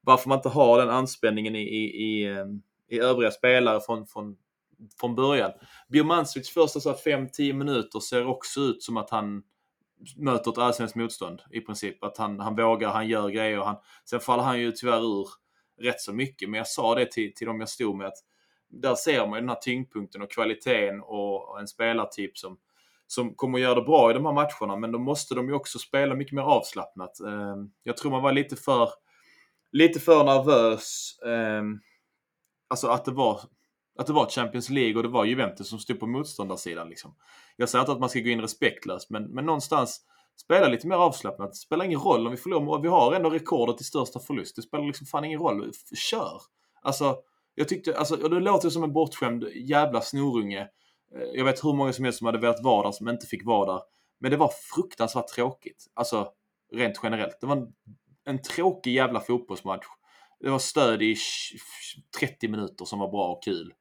[0.00, 4.36] varför man inte har den anspänningen i, i, i, ehm, i övriga spelare från, från,
[5.00, 5.50] från början.
[5.88, 9.42] Biomancevics första 5-10 minuter ser också ut som att han
[10.16, 12.04] möter ett allsvenskt motstånd i princip.
[12.04, 13.58] Att han, han vågar, han gör grejer.
[13.58, 15.28] Han, sen faller han ju tyvärr ur
[15.80, 16.50] rätt så mycket.
[16.50, 18.18] Men jag sa det till, till dem jag stod med att
[18.68, 22.58] där ser man ju den här tyngdpunkten och kvaliteten och en spelartyp som,
[23.06, 24.76] som kommer att göra det bra i de här matcherna.
[24.76, 27.20] Men då måste de ju också spela mycket mer avslappnat.
[27.20, 28.90] Ehm, jag tror man var lite för,
[29.72, 31.18] lite för nervös.
[31.26, 31.80] Ehm,
[32.68, 33.40] alltså att det var
[33.98, 36.88] att det var Champions League och det var Juventus som stod på motståndarsidan.
[36.88, 37.14] Liksom.
[37.56, 40.00] Jag säger inte att man ska gå in respektlöst, men, men någonstans
[40.36, 41.50] spela lite mer avslappnat.
[41.50, 42.82] Det spelar ingen roll om vi förlorar.
[42.82, 44.56] Vi har ändå rekordet i största förlust.
[44.56, 45.72] Det spelar liksom fan ingen roll.
[46.10, 46.40] Kör!
[46.82, 47.16] Alltså,
[47.58, 50.60] jag tyckte, alltså, och det låter som en bortskämd jävla snorunge.
[51.14, 53.46] Eh, jag vet hur många som helst som hade velat vara där som inte fick
[53.46, 53.82] vara där.
[54.20, 55.86] Men det var fruktansvärt tråkigt.
[55.94, 56.28] Alltså,
[56.72, 57.40] rent generellt.
[57.40, 57.72] Det var en,
[58.24, 59.86] en tråkig jävla fotbollsmatch.
[60.40, 61.16] Det var stöd i
[62.20, 63.74] 30 minuter som var bra och kul.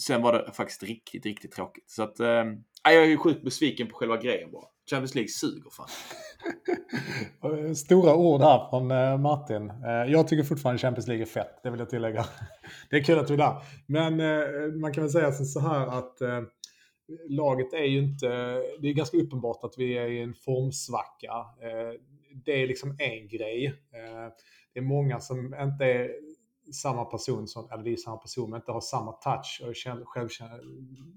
[0.00, 1.90] Sen var det faktiskt riktigt, riktigt tråkigt.
[1.90, 2.44] Så att, eh,
[2.84, 4.66] jag är ju sjukt besviken på själva grejen bara.
[4.90, 5.88] Champions League suger fan.
[7.74, 9.70] Stora ord här från eh, Martin.
[9.70, 12.26] Eh, jag tycker fortfarande Champions League är fett, det vill jag tillägga.
[12.90, 13.62] Det är kul att du är där.
[13.86, 16.18] Men eh, man kan väl säga så här att
[17.28, 18.28] laget är ju inte...
[18.80, 21.32] Det är ganska uppenbart att vi är i en formsvacka.
[22.44, 23.74] Det är liksom en grej.
[24.74, 26.10] Det är många som inte är
[26.72, 30.28] samma person, som, eller det är samma person, men inte har samma touch och själv,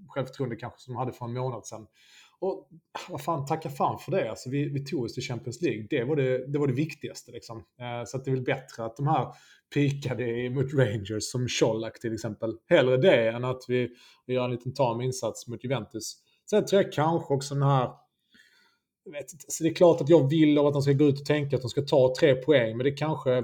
[0.08, 1.86] självförtroende kanske som de hade för en månad sedan.
[2.42, 2.68] Och
[3.08, 4.30] vad fan, tacka fan för det.
[4.30, 5.86] Alltså, vi, vi tog oss till Champions League.
[5.90, 7.32] Det var det, det, var det viktigaste.
[7.32, 7.58] Liksom.
[7.58, 9.26] Eh, så att det är väl bättre att de här
[9.74, 12.54] pikade mot Rangers som Colak till exempel.
[12.68, 13.88] Hellre det än att vi,
[14.26, 16.16] vi gör en liten tam insats mot Juventus.
[16.50, 17.90] Sen tror jag kanske också den här
[19.04, 21.20] jag vet inte, så det är klart att jag vill att de ska gå ut
[21.20, 23.42] och tänka att de ska ta tre poäng, men det kanske,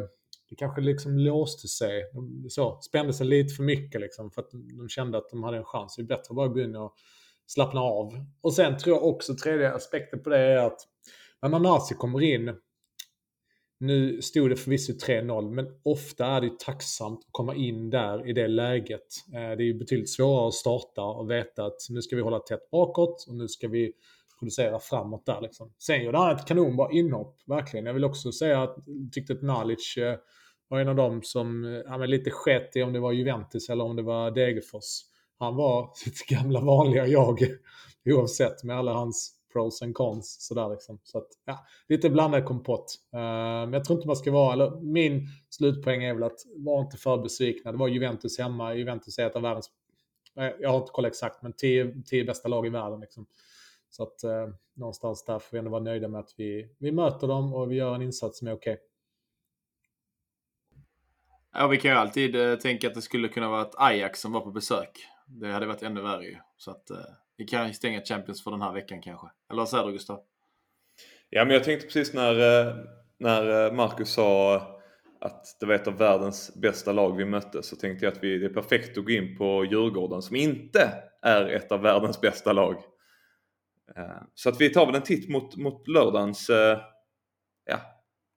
[0.51, 2.11] det kanske liksom låste sig.
[2.15, 5.57] De, så, spände sig lite för mycket liksom, för att de kände att de hade
[5.57, 5.97] en chans.
[5.97, 6.95] Det är bättre att bara gå in och
[7.49, 8.25] slappna av.
[8.41, 10.81] Och sen tror jag också tredje aspekten på det är att
[11.43, 12.55] när Nanasi kommer in,
[13.81, 18.29] nu stod det förvisso 3-0, men ofta är det ju tacksamt att komma in där
[18.29, 19.07] i det läget.
[19.35, 22.39] Eh, det är ju betydligt svårare att starta och veta att nu ska vi hålla
[22.39, 23.93] tätt bakåt och nu ska vi
[24.39, 25.73] producera framåt där liksom.
[25.79, 27.87] Sen gjorde han ett kanonbra inhopp, verkligen.
[27.87, 30.17] Jag vill också säga att jag tyckte att Nalic eh,
[30.69, 33.97] var en av dem som, ja, lite skett i om det var Juventus eller om
[33.97, 35.03] det var Degerfors
[35.39, 37.39] han var sitt gamla vanliga jag
[38.05, 40.37] oavsett med alla hans pros and cons.
[40.41, 41.01] Sådär liksom.
[41.03, 42.95] Så att, ja, lite blandad kompott.
[43.15, 46.81] Uh, men jag tror inte man ska vara, eller min slutpoäng är väl att var
[46.81, 47.73] inte för besvikna.
[47.73, 48.75] Det var Juventus hemma.
[48.75, 49.71] Juventus är ett av världens,
[50.35, 53.01] jag har inte kollat exakt, men tio, tio bästa lag i världen.
[53.01, 53.27] Liksom.
[53.91, 57.27] Så att uh, någonstans där får vi ändå vara nöjda med att vi, vi möter
[57.27, 58.73] dem och vi gör en insats som är okej.
[58.73, 58.85] Okay.
[61.53, 64.33] Ja, vi kan ju alltid uh, tänka att det skulle kunna vara ett Ajax som
[64.33, 64.91] var på besök.
[65.29, 66.37] Det hade varit ännu värre ju.
[66.57, 66.99] Så att eh,
[67.37, 69.27] vi kan stänga Champions för den här veckan kanske.
[69.51, 70.21] Eller vad säger du Gustav?
[71.31, 72.75] Ja, men jag tänkte precis när, eh,
[73.19, 74.57] när eh, Marcus sa
[75.21, 78.39] att det var ett av världens bästa lag vi mötte så tänkte jag att vi,
[78.39, 82.53] det är perfekt att gå in på Djurgården som inte är ett av världens bästa
[82.53, 82.75] lag.
[83.97, 86.51] Eh, så att vi tar väl en titt mot, mot lördagens
[87.65, 87.81] ja,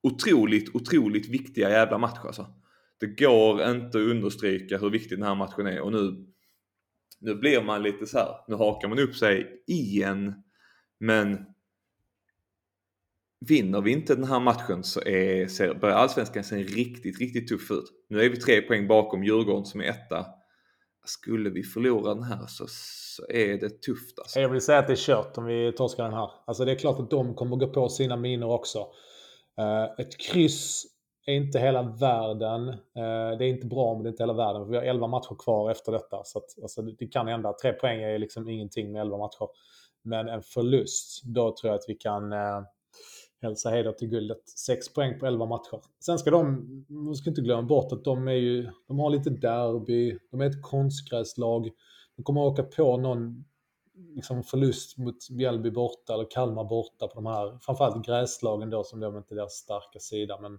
[0.02, 2.46] otroligt, otroligt viktiga jävla match alltså.
[3.00, 6.32] Det går inte att understryka hur viktig den här matchen är och nu
[7.22, 10.34] nu blir man lite så här, nu hakar man upp sig igen.
[11.00, 11.46] Men
[13.48, 17.70] vinner vi inte den här matchen så är, ser, börjar allsvenskan se riktigt, riktigt tuff
[17.70, 17.84] ut.
[18.08, 20.26] Nu är vi tre poäng bakom Djurgården som är etta.
[21.04, 24.40] Skulle vi förlora den här så, så är det tufft alltså.
[24.40, 26.30] Jag vill säga att det är kört om vi torskar den här.
[26.46, 28.78] Alltså det är klart att de kommer gå på sina minor också.
[29.58, 30.84] Eh, ett kryss
[31.26, 32.68] är inte hela världen.
[32.68, 34.70] Eh, det är inte bra men det är inte hela världen.
[34.70, 36.24] Vi har 11 matcher kvar efter detta.
[36.24, 37.52] Så att, alltså, det kan hända.
[37.62, 39.48] Tre poäng är liksom ingenting med 11 matcher.
[40.02, 42.62] Men en förlust, då tror jag att vi kan eh,
[43.42, 44.48] hälsa då till guldet.
[44.48, 45.80] 6 poäng på 11 matcher.
[46.00, 49.30] Sen ska de, man ska inte glömma bort att de är ju, de har lite
[49.30, 51.70] derby, de är ett konstgräslag.
[52.16, 53.44] De kommer att åka på någon
[54.14, 59.00] liksom förlust mot Mjällby borta eller Kalmar borta på de här, framförallt gräslagen då som
[59.00, 60.38] de inte är deras starka sida.
[60.40, 60.58] Men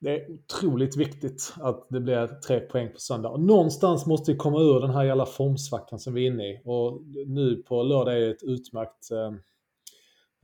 [0.00, 3.28] det är otroligt viktigt att det blir tre poäng på söndag.
[3.28, 6.60] Och någonstans måste vi komma ur den här jävla formsvackan som vi är inne i.
[6.64, 9.32] Och nu på lördag är det ett utmärkt, eh,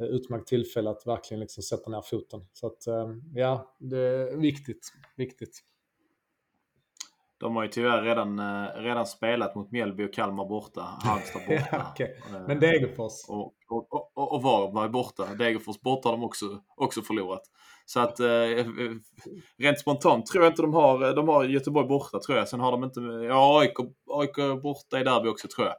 [0.06, 2.40] utmärkt tillfälle att verkligen liksom sätta ner foten.
[2.52, 4.92] Så att eh, ja, det är viktigt.
[5.16, 5.60] viktigt.
[7.38, 10.80] De har ju tyvärr redan, eh, redan spelat mot Mjällby och Kalmar borta.
[10.80, 11.90] Halmstad borta.
[11.92, 12.08] okay.
[12.46, 13.28] Men Degerfors?
[13.28, 15.34] Och, och, och, och Varberg borta.
[15.34, 17.42] Degerfors borta har de också, också förlorat.
[17.86, 18.26] Så att eh,
[19.58, 22.48] rent spontant tror jag inte de har, de har Göteborg borta tror jag.
[22.48, 23.78] Sen har de inte, ja AIK,
[24.10, 25.76] AIK borta i derby också tror jag.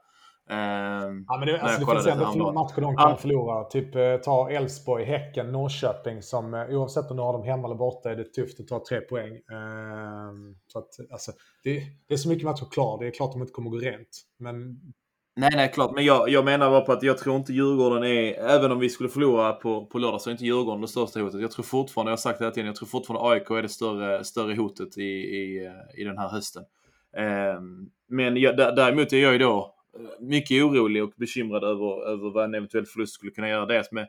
[0.49, 3.17] Eh, ja, men det, alltså, det finns ändå matcher de kan ja.
[3.17, 3.63] förlora.
[3.63, 7.75] Typ eh, ta Elfsborg, Häcken, Norrköping som eh, oavsett om du har dem hemma eller
[7.75, 9.33] borta är det tufft att ta tre poäng.
[9.33, 10.31] Eh,
[10.67, 11.31] så att, alltså,
[11.63, 12.99] det, det, är så mycket matcher klar.
[12.99, 14.25] Det är klart de inte kommer gå rent.
[14.39, 14.79] Men
[15.37, 15.95] Nej, nej, klart.
[15.95, 18.89] Men jag, jag menar bara på att jag tror inte Djurgården är, även om vi
[18.89, 21.41] skulle förlora på, på lördag så är inte Djurgården det största hotet.
[21.41, 23.69] Jag tror fortfarande, jag har sagt det hela tiden, jag tror fortfarande AIK är det
[23.69, 26.63] större, större hotet i, i, eh, i den här hösten.
[27.17, 27.61] Eh,
[28.09, 32.45] men jag, däremot är jag ju då eh, mycket orolig och bekymrad över, över vad
[32.45, 33.65] en eventuell förlust skulle kunna göra.
[33.65, 34.07] Dels med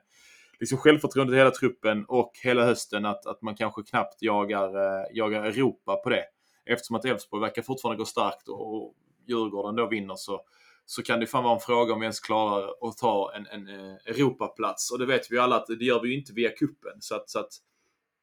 [0.61, 5.07] liksom självförtroendet i hela truppen och hela hösten att, att man kanske knappt jagar, eh,
[5.13, 6.25] jagar Europa på det.
[6.67, 8.95] Eftersom att Elfsborg verkar fortfarande gå starkt och
[9.29, 10.41] Djurgården då vinner så
[10.87, 13.69] så kan det fan vara en fråga om vi ens klarar att ta en, en
[13.69, 14.91] eh, Europaplats.
[14.91, 17.15] Och det vet vi ju alla att det gör vi ju inte via kuppen Så
[17.15, 17.53] att, så att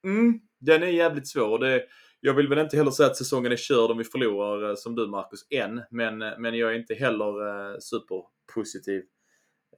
[0.04, 1.60] mm, den är jävligt svår.
[1.60, 1.84] Det,
[2.20, 4.96] jag vill väl inte heller säga att säsongen är körd om vi förlorar eh, som
[4.96, 5.82] du Marcus, än.
[5.90, 9.04] Men, eh, men jag är inte heller superpositiv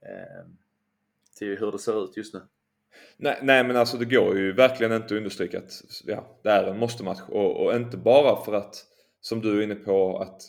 [0.02, 0.50] eh,
[1.38, 2.40] till hur det ser ut just nu.
[3.16, 6.64] Nej, nej men alltså det går ju verkligen inte att understryka att ja, det är
[6.64, 8.84] en måste-match och, och inte bara för att
[9.20, 10.42] som du är inne på att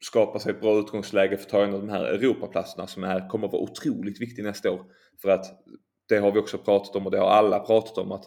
[0.00, 3.28] skapa sig ett bra utgångsläge för att ta en av de här Europaplatserna som är,
[3.28, 4.84] kommer att vara otroligt viktig nästa år.
[5.22, 5.46] För att
[6.08, 8.24] det har vi också pratat om och det har alla pratat om att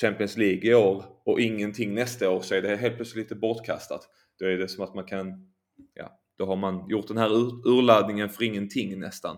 [0.00, 4.08] Champions League i år och ingenting nästa år så är det helt plötsligt lite bortkastat.
[4.38, 5.52] Då är det som att man kan,
[5.94, 9.36] ja, då har man gjort den här ur, urladdningen för ingenting nästan.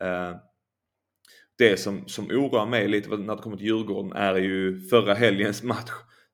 [0.00, 0.36] Eh,
[1.58, 5.62] det som, som oroar mig lite när det kommer till Djurgården är ju förra helgens
[5.62, 5.90] match.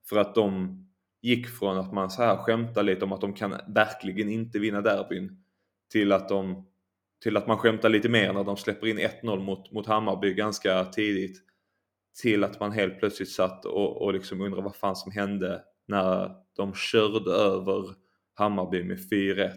[0.08, 0.85] För att de
[1.22, 4.80] gick från att man så här skämtar lite om att de kan verkligen inte vinna
[4.80, 5.42] derbyn
[5.92, 6.66] till att, de,
[7.22, 10.84] till att man skämtar lite mer när de släpper in 1-0 mot, mot Hammarby ganska
[10.84, 11.42] tidigt.
[12.22, 16.30] Till att man helt plötsligt satt och, och liksom undrar vad fan som hände när
[16.56, 17.94] de körde över
[18.34, 19.50] Hammarby med 4-1.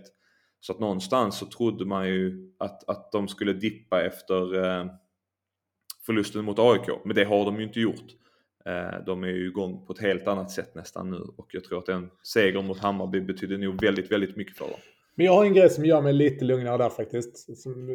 [0.60, 4.86] Så att någonstans så trodde man ju att, att de skulle dippa efter eh,
[6.06, 6.90] förlusten mot AIK.
[7.06, 8.16] Men det har de ju inte gjort.
[8.66, 11.80] Eh, de är ju igång på ett helt annat sätt nästan nu och jag tror
[11.80, 14.80] att en seger mot Hammarby betyder nog väldigt, väldigt mycket för dem.
[15.16, 17.58] Men jag har en grej som gör mig lite lugnare där faktiskt.
[17.58, 17.88] Som,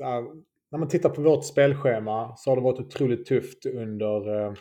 [0.00, 0.22] här,
[0.70, 4.52] när man tittar på vårt spelschema så har det varit otroligt tufft under eh,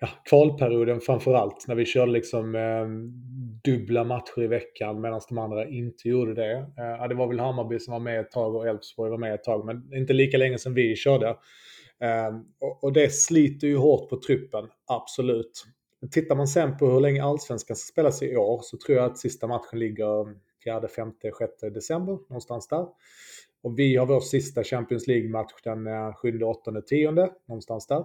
[0.00, 1.68] ja, kvalperioden framförallt.
[1.68, 2.86] När vi körde liksom eh,
[3.64, 6.56] dubbla matcher i veckan medan de andra inte gjorde det.
[6.56, 9.44] Eh, det var väl Hammarby som var med ett tag och Elfsborg var med ett
[9.44, 11.36] tag, men inte lika länge som vi körde.
[12.00, 15.64] Ehm, och, och, det sliter ju hårt på truppen, absolut.
[16.00, 19.06] Men tittar man sen på hur länge allsvenskan ska spelas i år så tror jag
[19.06, 20.34] att sista matchen ligger
[20.64, 22.86] 4, 5, 6 december, någonstans där.
[23.62, 27.10] Och vi har vår sista Champions League-match den 7, 8, 10,
[27.48, 28.04] någonstans där.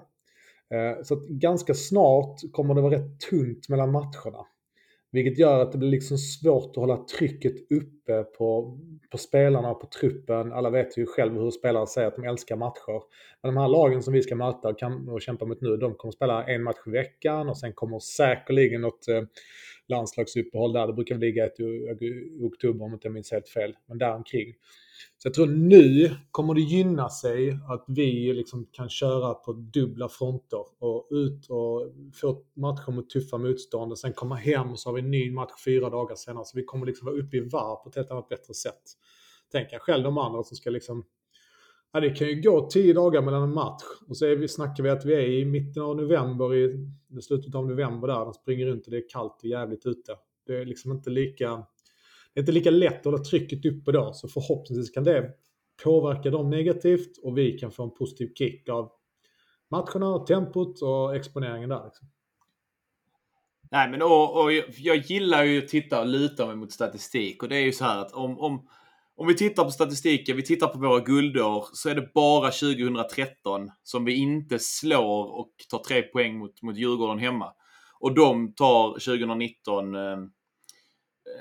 [0.70, 4.46] Ehm, så att ganska snart kommer det vara rätt tunt mellan matcherna.
[5.12, 8.78] Vilket gör att det blir liksom svårt att hålla trycket uppe Eh, på,
[9.12, 10.54] på spelarna och på truppen.
[10.54, 13.02] Alla vet ju själv hur spelare säger att de älskar matcher.
[13.42, 15.96] Men de här lagen som vi ska möta och, kan, och kämpa mot nu, de
[15.96, 19.22] kommer spela en match i veckan och sen kommer säkerligen något eh,
[19.88, 20.88] landslagsuppehåll där.
[20.88, 23.76] Det brukar ligga ett i oktober om jag inte minns helt fel.
[23.86, 24.54] Men däromkring.
[25.18, 30.10] Så jag tror nu kommer det gynna sig att vi liksom kan köra på dubbla
[30.10, 34.90] fronter och ut och få matcher mot tuffa motstånd och sen komma hem och så
[34.90, 36.46] har vi en ny match fyra dagar senare.
[36.46, 38.82] Så vi kommer liksom vara uppe i varv på ett helt annat bättre sätt.
[39.52, 41.06] Tänk själv de andra som ska liksom
[41.96, 44.84] Ja, det kan ju gå tio dagar mellan en match och så är vi, snackar
[44.84, 48.66] vi att vi är i mitten av november, i slutet av november där, de springer
[48.66, 50.16] runt och det är kallt och jävligt ute.
[50.48, 51.66] Det är liksom inte lika
[52.34, 55.32] det är inte lika lätt att hålla trycket uppe då, så förhoppningsvis kan det
[55.84, 58.92] påverka dem negativt och vi kan få en positiv kick av
[59.72, 61.84] matcherna, tempot och exponeringen där.
[61.86, 62.08] Liksom.
[63.74, 67.50] Nej, men och, och jag gillar ju att titta och luta mig mot statistik och
[67.50, 68.68] det är ju så här att om, om,
[69.16, 73.72] om vi tittar på statistiken, vi tittar på våra guldår, så är det bara 2013
[73.84, 77.54] som vi inte slår och tar tre poäng mot, mot Djurgården hemma.
[78.00, 80.18] Och de tar 2019 eh,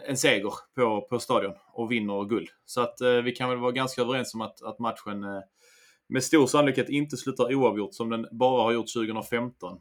[0.08, 2.48] en seger på, på stadion och vinner guld.
[2.64, 5.40] Så att eh, vi kan väl vara ganska överens om att, att matchen eh,
[6.08, 9.78] med stor sannolikhet inte slutar oavgjort som den bara har gjort 2015.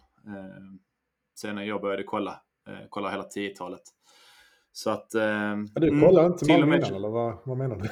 [1.35, 2.31] Sen jag började kolla,
[2.67, 3.81] eh, kolla hela 10-talet.
[4.71, 5.15] Så att...
[5.15, 7.89] Eh, ja, du kollar inte Malmö innan eller vad, vad menar du?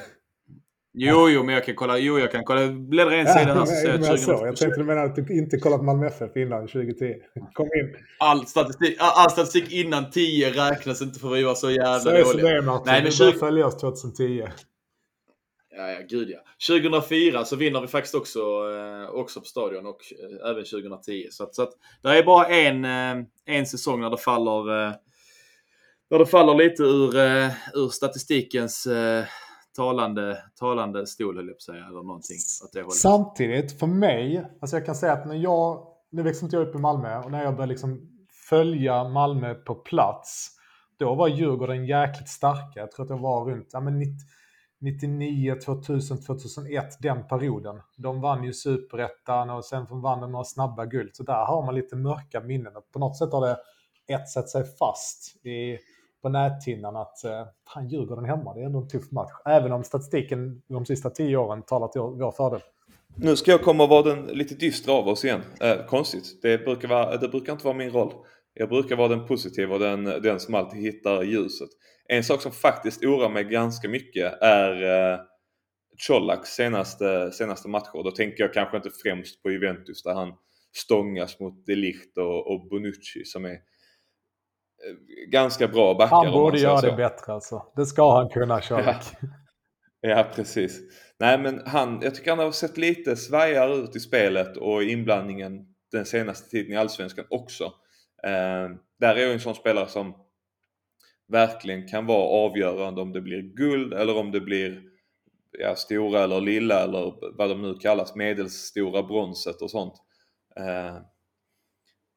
[0.92, 1.98] Jo, jo, men jag kan kolla.
[1.98, 2.68] Jo, jag kan kolla.
[2.68, 4.30] Bläddra en sida här så ser jag 20...
[4.30, 7.14] Jag tänkte du menar att du inte kollat Malmö FF innan 2010.
[7.52, 7.96] Kom in.
[8.18, 12.24] All statistik, all statistik innan 10 räknas inte för vi var så jävla dåliga.
[12.24, 12.84] Så är det Martin.
[12.86, 13.24] Nej, men 20...
[13.24, 14.46] Du följa oss 2010.
[15.76, 16.38] Ja, ja, gud ja.
[16.68, 21.26] 2004 så vinner vi faktiskt också, eh, också på Stadion och eh, även 2010.
[21.30, 24.64] Så att, så att det är bara en, eh, en säsong när det faller,
[26.10, 27.14] när det faller lite ur,
[27.74, 28.88] ur statistikens
[29.76, 32.38] talande, talande stol, höll jag på att säga, eller någonting.
[32.92, 36.74] Samtidigt, för mig, alltså jag kan säga att när jag, nu växte inte jag upp
[36.74, 38.10] i Malmö, och när jag började liksom
[38.48, 40.50] följa Malmö på plats,
[40.98, 42.80] då var Djurgården jäkligt starka.
[42.80, 44.02] Jag tror att det var runt ja, men
[44.80, 47.80] 99, 2000, 2001, den perioden.
[47.96, 51.10] De vann ju superettan och sen vann de några snabba guld.
[51.12, 52.72] Så där har man lite mörka minnen.
[52.92, 53.56] På något sätt har det
[54.14, 55.78] etsat sig fast i
[56.22, 59.30] på näthinnan att eh, fan, Djurgården hemma, det är ändå en tuff match.
[59.44, 62.60] Även om statistiken de sista tio åren talar till vår fördel.
[63.16, 65.40] Nu ska jag komma och vara den lite dystra av oss igen.
[65.60, 66.42] Eh, konstigt.
[66.42, 68.12] Det brukar, vara, det brukar inte vara min roll.
[68.54, 71.68] Jag brukar vara den positiva och den, den som alltid hittar ljuset.
[72.12, 75.20] En sak som faktiskt oroar mig ganska mycket är eh,
[76.06, 78.02] Colaks senaste, senaste matcher.
[78.04, 80.32] Då tänker jag kanske inte främst på Juventus där han
[80.76, 83.58] stångas mot Delicht och, och Bonucci som är
[85.26, 86.16] ganska bra backar.
[86.16, 87.72] Han borde göra det bättre alltså.
[87.76, 88.96] Det ska han kunna, Sherlock.
[89.20, 89.28] Ja.
[90.02, 90.80] Ja, precis.
[91.18, 95.66] Nej, men han, jag tycker han har sett lite svajigare ut i spelet och inblandningen
[95.92, 97.64] den senaste tiden i Allsvenskan också.
[98.26, 98.68] Eh,
[99.00, 100.19] där är ju en sån spelare som
[101.30, 104.82] verkligen kan vara avgörande om det blir guld eller om det blir
[105.58, 109.94] ja, stora eller lilla eller vad de nu kallas, medelstora bronset och sånt.
[110.56, 110.96] Eh,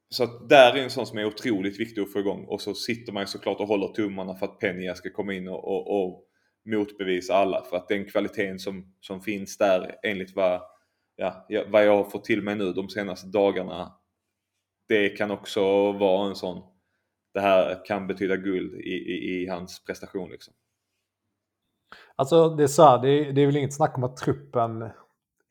[0.10, 2.74] så att där är en sån som är otroligt viktig att få igång och så
[2.74, 6.04] sitter man ju såklart och håller tummarna för att Penya ska komma in och, och,
[6.04, 6.26] och
[6.66, 10.62] motbevisa alla för att den kvaliteten som, som finns där enligt vad,
[11.16, 13.94] ja, vad jag har fått till mig nu de senaste dagarna
[14.88, 16.73] det kan också vara en sån
[17.34, 20.54] det här kan betyda guld i, i, i hans prestation liksom.
[22.16, 24.90] Alltså det är så här, det är, det är väl inget snack om att truppen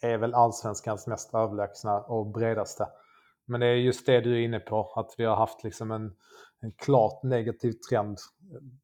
[0.03, 2.89] är väl allsvenskans mest överlägsna och bredaste.
[3.47, 6.13] Men det är just det du är inne på, att vi har haft liksom en,
[6.61, 8.19] en klart negativ trend.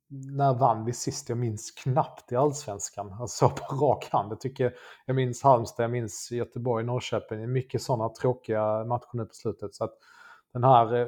[0.09, 1.28] När vann vi sist?
[1.28, 3.12] Jag minns knappt i allsvenskan.
[3.12, 4.32] Alltså på rak hand.
[4.32, 4.74] Jag, tycker,
[5.07, 7.53] jag minns Halmstad, jag minns Göteborg, Norrköping.
[7.53, 9.74] Mycket sådana tråkiga matcher nu på slutet.
[9.74, 9.94] Så att
[10.61, 11.07] den här eh,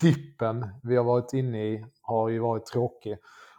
[0.00, 3.16] dippen vi har varit inne i har ju varit tråkig.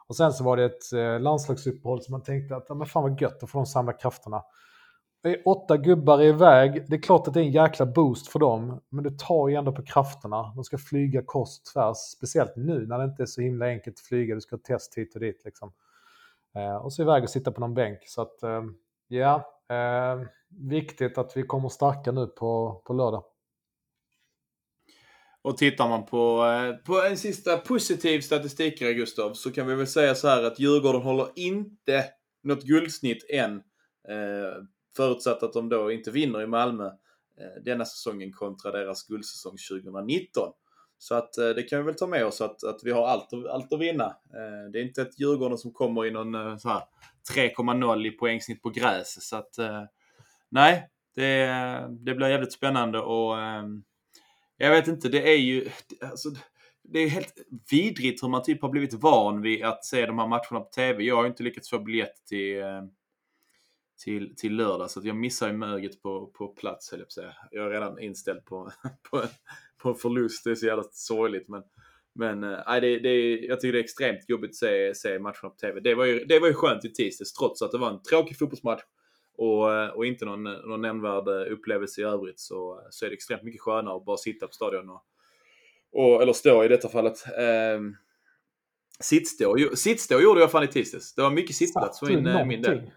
[0.08, 3.22] Och sen så var det ett eh, landslagsuppehåll som man tänkte att men fan vad
[3.22, 4.44] gött, då får de samla krafterna.
[5.46, 9.04] Åtta gubbar iväg, det är klart att det är en jäkla boost för dem, men
[9.04, 10.54] det tar ju ändå på krafterna.
[10.56, 14.00] De ska flyga kors tvärs, speciellt nu när det inte är så himla enkelt att
[14.00, 15.74] flyga, du ska ha test hit och dit liksom.
[16.56, 18.00] Eh, och så iväg och sitta på någon bänk.
[18.06, 18.64] Så att, eh,
[19.08, 23.24] ja, eh, viktigt att vi kommer starka nu på, på lördag.
[25.44, 29.88] Och tittar man på, eh, på en sista positiv statistik, Gustav, så kan vi väl
[29.88, 32.06] säga så här att Djurgården håller inte
[32.44, 33.56] något guldsnitt än.
[34.10, 34.64] Eh,
[34.96, 40.52] förutsatt att de då inte vinner i Malmö eh, denna säsongen kontra deras guldsäsong 2019.
[40.98, 43.74] Så att det kan vi väl ta med oss att, att vi har allt, allt
[43.74, 44.16] att vinna.
[44.72, 46.84] Det är inte ett Djurgården som kommer i någon så här
[47.36, 49.30] 3,0 i poängsnitt på gräs.
[49.30, 49.56] Så att
[50.50, 51.46] nej, det,
[51.90, 53.84] det blir jävligt spännande och ehm,
[54.62, 55.70] jag vet inte, det är ju...
[56.02, 56.30] Alltså,
[56.84, 57.34] det är helt
[57.72, 61.04] vidrigt hur man typ har blivit van vid att se de här matcherna på TV.
[61.04, 62.84] Jag har inte lyckats få biljett till, eh,
[64.04, 67.12] till, till lördag så att jag missar ju möget på, på plats, höll jag på
[67.12, 67.34] säga.
[67.52, 68.72] Jag är redan inställd på,
[69.12, 69.24] på,
[69.78, 70.44] på en förlust.
[70.44, 71.48] Det är så jävla sorgligt.
[71.48, 71.64] Men,
[72.16, 75.56] men äh, det, det, jag tycker det är extremt jobbigt att se, se matcherna på
[75.62, 75.80] TV.
[75.80, 78.38] Det var, ju, det var ju skönt i tisdags trots att det var en tråkig
[78.38, 78.82] fotbollsmatch
[79.38, 83.16] och, eh, och inte någon, någon nämnvärd eh, upplevelse i övrigt så, så är det
[83.16, 85.04] extremt mycket skönare att bara sitta på stadion och,
[85.92, 87.26] och eller stå i detta fallet.
[87.38, 87.82] Eh,
[89.00, 91.16] sittstå, sittstå gjorde jag fan i tisdags.
[91.16, 92.92] Det var mycket sittplats för min, eh, min del.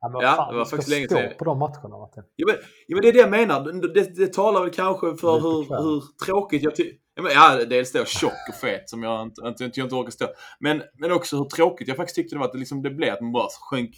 [0.00, 1.32] Ja, men ja, fan, det var faktiskt länge sedan.
[1.38, 2.22] på de matcherna Martin.
[2.36, 3.88] Ja men, ja, men det är det jag menar.
[3.94, 6.98] Det, det talar väl kanske för hur, hur tråkigt jag tycker...
[7.14, 10.26] Ja, ja, dels då tjock och fet som jag inte, inte, jag inte orkar stå.
[10.60, 13.14] Men, men också hur tråkigt jag faktiskt tyckte det var att det, liksom, det blev
[13.14, 13.94] att man bara sjönk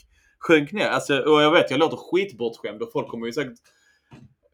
[0.46, 0.88] sjönk ner.
[0.88, 3.58] Alltså, och jag vet, jag låter skitbortskämd och folk kommer ju säkert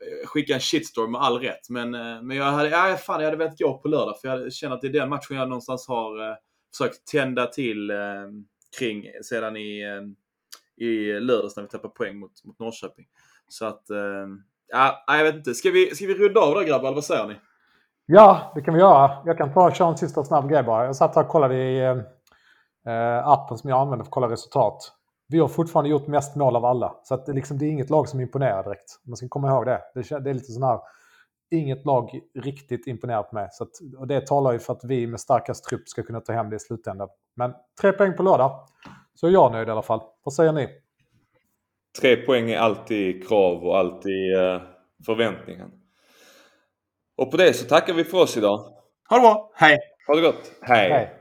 [0.01, 1.69] eh, skicka en shitstorm med all rätt.
[1.69, 4.53] Men, eh, men jag hade, ja, fan, jag hade velat gå på lördag för jag
[4.53, 6.37] känner att det är den matchen jag någonstans har eh,
[6.77, 7.97] försökt tända till eh,
[8.79, 13.07] kring sedan i, eh, i lördags när vi tappade poäng mot, mot Norrköping.
[13.49, 14.27] Så att, eh,
[14.69, 15.55] ja, jag vet inte.
[15.55, 17.35] Ska vi, ska vi runda av där grabbar, eller vad säger ni?
[18.07, 19.11] Ja, det kan vi göra.
[19.25, 20.85] Jag kan ta köra en sista snabb grej bara.
[20.85, 21.97] Jag satt här och kollade i eh,
[22.93, 25.00] eh appen som jag använder för att kolla resultat
[25.31, 26.95] vi har fortfarande gjort mest mål av alla.
[27.03, 29.01] Så att det, liksom, det är inget lag som imponerar direkt.
[29.07, 29.83] Man ska komma ihåg det.
[29.95, 30.81] Det, det är lite sån här,
[31.51, 33.49] inget lag riktigt imponerat med.
[33.53, 36.33] Så att, och det talar ju för att vi med starkast trupp ska kunna ta
[36.33, 37.09] hem det i slutändan.
[37.37, 38.69] Men tre poäng på lördag.
[39.15, 40.01] Så är jag nöjd i alla fall.
[40.25, 40.69] Vad säger ni?
[42.01, 44.63] Tre poäng är alltid krav och alltid uh,
[45.07, 45.71] förväntningen.
[47.17, 48.59] Och på det så tackar vi för oss idag.
[49.09, 49.51] Ha det bra.
[49.55, 49.79] Hej!
[50.07, 50.53] Ha det gott.
[50.63, 50.91] Hej.
[50.91, 51.20] Hej.